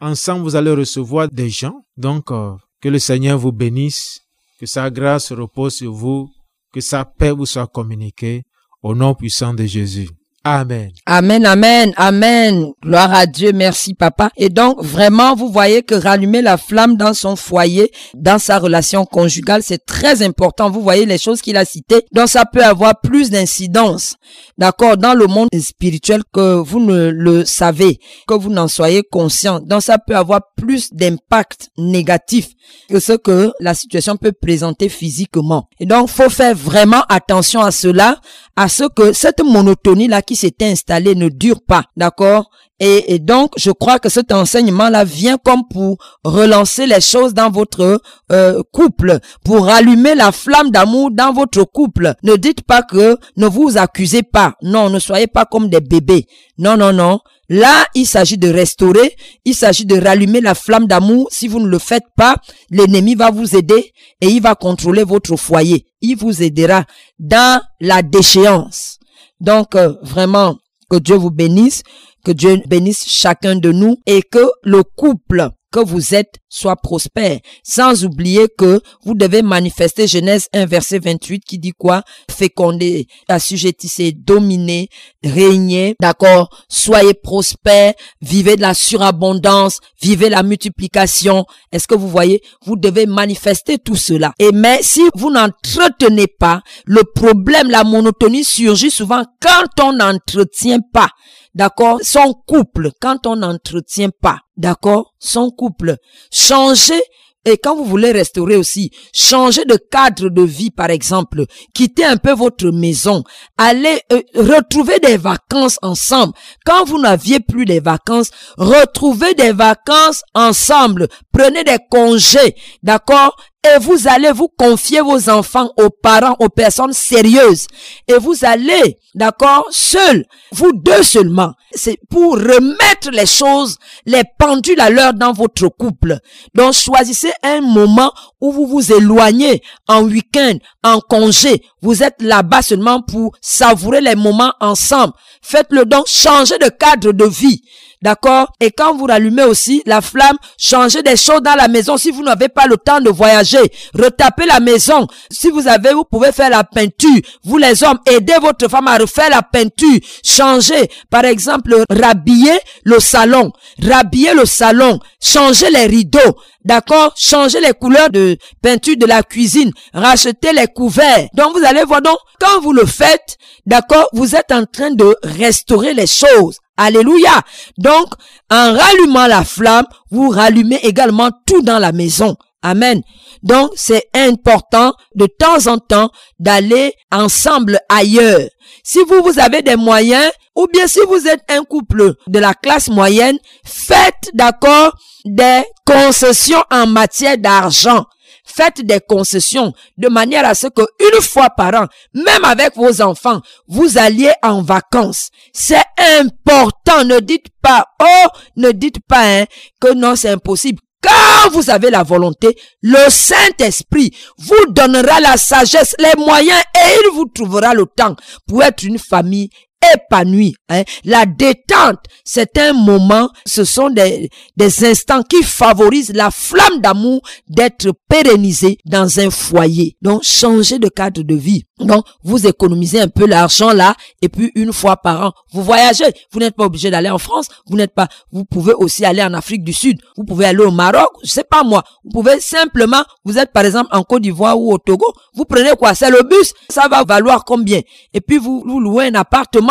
[0.00, 1.84] ensemble vous allez recevoir des gens.
[1.96, 4.20] Donc, euh, que le Seigneur vous bénisse,
[4.58, 6.30] que sa grâce repose sur vous,
[6.72, 8.44] que sa paix vous soit communiquée,
[8.82, 10.08] au nom puissant de Jésus.
[10.42, 10.90] Amen.
[11.04, 12.72] Amen, amen, amen.
[12.82, 14.30] Gloire à Dieu, merci papa.
[14.38, 19.04] Et donc, vraiment, vous voyez que rallumer la flamme dans son foyer, dans sa relation
[19.04, 20.70] conjugale, c'est très important.
[20.70, 22.06] Vous voyez les choses qu'il a citées.
[22.12, 24.16] Donc, ça peut avoir plus d'incidence,
[24.56, 29.60] d'accord, dans le monde spirituel que vous ne le savez, que vous n'en soyez conscient.
[29.60, 32.48] Donc, ça peut avoir plus d'impact négatif
[32.88, 35.68] que ce que la situation peut présenter physiquement.
[35.80, 38.16] Et donc, faut faire vraiment attention à cela,
[38.56, 42.50] à ce que cette monotonie-là qui s'est installée ne dure pas, d'accord?
[42.82, 48.00] Et, donc, je crois que cet enseignement-là vient comme pour relancer les choses dans votre
[48.32, 52.14] euh, couple, pour rallumer la flamme d'amour dans votre couple.
[52.22, 54.54] Ne dites pas que ne vous accusez pas.
[54.62, 56.26] Non, ne soyez pas comme des bébés.
[56.56, 57.20] Non, non, non.
[57.52, 61.26] Là, il s'agit de restaurer, il s'agit de rallumer la flamme d'amour.
[61.32, 62.36] Si vous ne le faites pas,
[62.70, 65.84] l'ennemi va vous aider et il va contrôler votre foyer.
[66.00, 66.84] Il vous aidera
[67.18, 68.98] dans la déchéance.
[69.40, 71.82] Donc, euh, vraiment, que Dieu vous bénisse,
[72.24, 77.38] que Dieu bénisse chacun de nous et que le couple que vous êtes soit prospère.
[77.62, 82.02] Sans oublier que vous devez manifester Genèse 1 verset 28 qui dit quoi?
[82.30, 84.88] Féconder, assujettissez, dominer,
[85.24, 86.48] régner, d'accord?
[86.68, 91.44] Soyez prospères, vivez de la surabondance, vivez la multiplication.
[91.72, 92.42] Est-ce que vous voyez?
[92.66, 94.32] Vous devez manifester tout cela.
[94.38, 100.80] Et mais si vous n'entretenez pas, le problème, la monotonie surgit souvent quand on n'entretient
[100.92, 101.10] pas
[101.54, 105.96] d'accord, son couple, quand on n'entretient pas, d'accord, son couple,
[106.32, 107.02] changer
[107.46, 112.18] et quand vous voulez restaurer aussi, changer de cadre de vie, par exemple, quitter un
[112.18, 113.24] peu votre maison,
[113.56, 116.34] allez euh, retrouver des vacances ensemble.
[116.66, 121.08] Quand vous n'aviez plus les vacances, retrouvez des vacances ensemble.
[121.32, 123.34] Prenez des congés, d'accord?
[123.62, 127.66] Et vous allez vous confier vos enfants aux parents, aux personnes sérieuses.
[128.08, 131.52] Et vous allez, d'accord, seuls, vous deux seulement.
[131.72, 136.18] C'est pour remettre les choses, les pendules à l'heure dans votre couple.
[136.54, 141.62] Donc choisissez un moment où vous vous éloignez en week-end, en congé.
[141.82, 145.12] Vous êtes là-bas seulement pour savourer les moments ensemble.
[145.42, 147.62] Faites-le donc, changez de cadre de vie.
[148.02, 148.50] D'accord?
[148.60, 151.98] Et quand vous rallumez aussi la flamme, changez des choses dans la maison.
[151.98, 153.60] Si vous n'avez pas le temps de voyager,
[153.94, 155.06] retapez la maison.
[155.30, 157.20] Si vous avez, vous pouvez faire la peinture.
[157.44, 159.98] Vous les hommes, aidez votre femme à refaire la peinture.
[160.24, 163.52] Changez, par exemple, rhabiller le salon.
[163.82, 164.98] Rhabiller le salon.
[165.22, 166.38] Changez les rideaux.
[166.64, 167.12] D'accord?
[167.16, 169.72] Changez les couleurs de peinture de la cuisine.
[169.92, 171.28] Rachetez les couverts.
[171.34, 173.36] Donc vous allez voir, donc, quand vous le faites,
[173.66, 176.58] d'accord, vous êtes en train de restaurer les choses.
[176.82, 177.42] Alléluia.
[177.76, 178.06] Donc,
[178.50, 182.36] en rallumant la flamme, vous rallumez également tout dans la maison.
[182.62, 183.02] Amen.
[183.42, 188.48] Donc, c'est important de temps en temps d'aller ensemble ailleurs.
[188.82, 192.54] Si vous, vous avez des moyens, ou bien si vous êtes un couple de la
[192.54, 194.92] classe moyenne, faites d'accord
[195.26, 198.06] des concessions en matière d'argent.
[198.52, 203.00] Faites des concessions de manière à ce que une fois par an, même avec vos
[203.00, 205.30] enfants, vous alliez en vacances.
[205.52, 205.84] C'est
[206.18, 207.04] important.
[207.04, 209.44] Ne dites pas, oh, ne dites pas hein,
[209.80, 210.80] que non, c'est impossible.
[211.02, 217.14] Quand vous avez la volonté, le Saint-Esprit vous donnera la sagesse, les moyens et il
[217.14, 219.48] vous trouvera le temps pour être une famille
[219.94, 220.54] épanoui.
[220.68, 220.82] Hein.
[221.04, 227.22] La détente, c'est un moment, ce sont des, des instants qui favorisent la flamme d'amour
[227.48, 229.96] d'être pérennisée dans un foyer.
[230.02, 231.64] Donc, changer de cadre de vie.
[231.78, 236.12] Donc, vous économisez un peu l'argent là, et puis une fois par an, vous voyagez.
[236.30, 239.32] Vous n'êtes pas obligé d'aller en France, vous n'êtes pas, vous pouvez aussi aller en
[239.32, 241.82] Afrique du Sud, vous pouvez aller au Maroc, je sais pas moi.
[242.04, 245.70] Vous pouvez simplement, vous êtes par exemple en Côte d'Ivoire ou au Togo, vous prenez
[245.70, 245.94] quoi?
[245.94, 247.80] C'est le bus, ça va valoir combien?
[248.12, 249.69] Et puis vous louez un appartement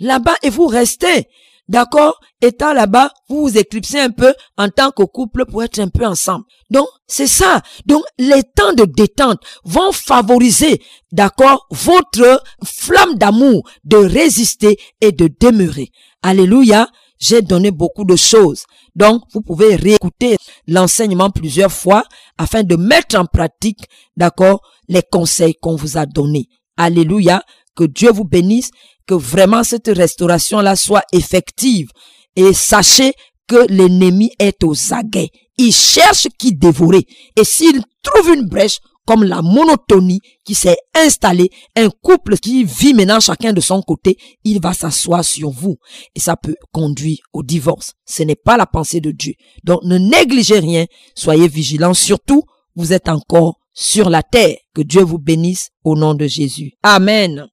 [0.00, 1.28] là-bas et vous restez.
[1.68, 2.18] D'accord?
[2.40, 6.06] Étant là-bas, vous vous éclipsez un peu en tant que couple pour être un peu
[6.06, 6.44] ensemble.
[6.70, 7.60] Donc, c'est ça.
[7.84, 10.80] Donc, les temps de détente vont favoriser,
[11.12, 15.90] d'accord, votre flamme d'amour de résister et de demeurer.
[16.22, 16.88] Alléluia.
[17.20, 18.62] J'ai donné beaucoup de choses.
[18.94, 20.36] Donc, vous pouvez réécouter
[20.68, 22.04] l'enseignement plusieurs fois
[22.38, 26.48] afin de mettre en pratique, d'accord, les conseils qu'on vous a donnés.
[26.76, 27.42] Alléluia.
[27.78, 28.72] Que Dieu vous bénisse
[29.06, 31.90] que vraiment cette restauration-là soit effective.
[32.34, 33.12] Et sachez
[33.46, 35.30] que l'ennemi est aux aguets.
[35.58, 37.04] Il cherche qui dévorer.
[37.36, 42.94] Et s'il trouve une brèche, comme la monotonie qui s'est installée, un couple qui vit
[42.94, 45.76] maintenant chacun de son côté, il va s'asseoir sur vous.
[46.16, 47.92] Et ça peut conduire au divorce.
[48.06, 49.34] Ce n'est pas la pensée de Dieu.
[49.62, 50.84] Donc ne négligez rien.
[51.14, 51.94] Soyez vigilants.
[51.94, 52.42] Surtout,
[52.74, 54.56] vous êtes encore sur la terre.
[54.74, 56.72] Que Dieu vous bénisse au nom de Jésus.
[56.82, 57.46] Amen.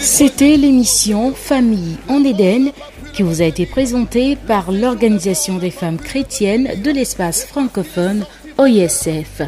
[0.00, 2.70] C'était l'émission Famille en Éden
[3.12, 8.24] qui vous a été présentée par l'Organisation des femmes chrétiennes de l'espace francophone
[8.58, 9.42] OISF.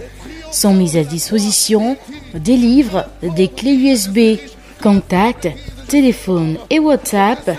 [0.51, 1.97] Sont mises à disposition
[2.35, 4.41] des livres, des clés USB,
[4.83, 5.49] contacts,
[5.89, 7.51] téléphone et WhatsApp,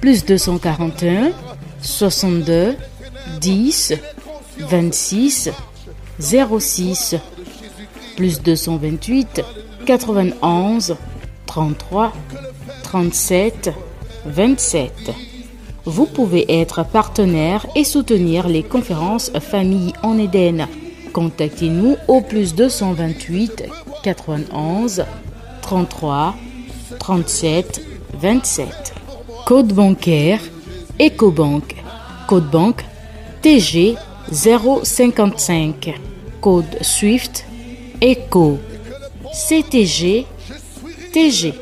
[0.00, 1.32] plus 241
[1.82, 2.76] 62
[3.40, 3.94] 10
[4.60, 5.50] 26
[6.18, 7.16] 06
[8.16, 9.42] plus 228
[9.86, 10.96] 91
[11.48, 12.12] 33
[12.84, 13.72] 37
[14.26, 14.92] 27.
[15.84, 20.68] Vous pouvez être partenaire et soutenir les conférences Famille en Éden.
[21.12, 23.64] Contactez-nous au plus 228
[24.02, 25.04] 91
[25.62, 26.34] 33
[26.98, 27.82] 37
[28.20, 28.94] 27.
[29.46, 30.40] Code bancaire
[31.00, 31.76] EcoBank.
[32.28, 32.84] Code banque
[33.40, 33.96] TG
[34.30, 35.98] 055.
[36.42, 37.46] Code SWIFT
[38.02, 38.58] ECO
[39.32, 40.26] CTG
[41.12, 41.54] TG.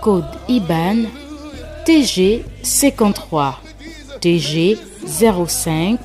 [0.00, 1.08] Code IBAN
[1.84, 3.60] TG 53
[4.20, 4.78] TG
[5.46, 5.98] 05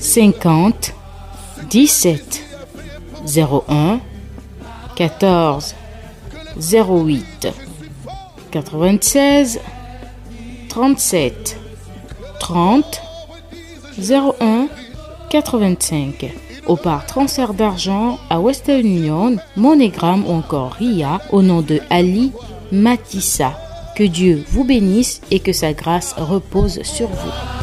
[0.00, 0.94] 50
[1.68, 2.42] 17
[3.24, 4.00] 01
[4.96, 5.74] 14
[6.72, 7.52] 08
[8.50, 9.58] 96
[10.68, 11.56] 37
[12.40, 13.00] 30
[13.98, 14.68] 01
[15.30, 21.80] 85 ou par transfert d'argent à Western Union, MoneyGram ou encore RIA au nom de
[21.90, 22.32] Ali
[22.72, 23.52] Matissa.
[23.96, 27.55] Que Dieu vous bénisse et que sa grâce repose sur vous.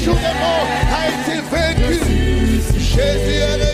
[0.00, 0.60] jugement
[0.92, 2.00] a été vaincu.
[2.78, 3.69] Jésus est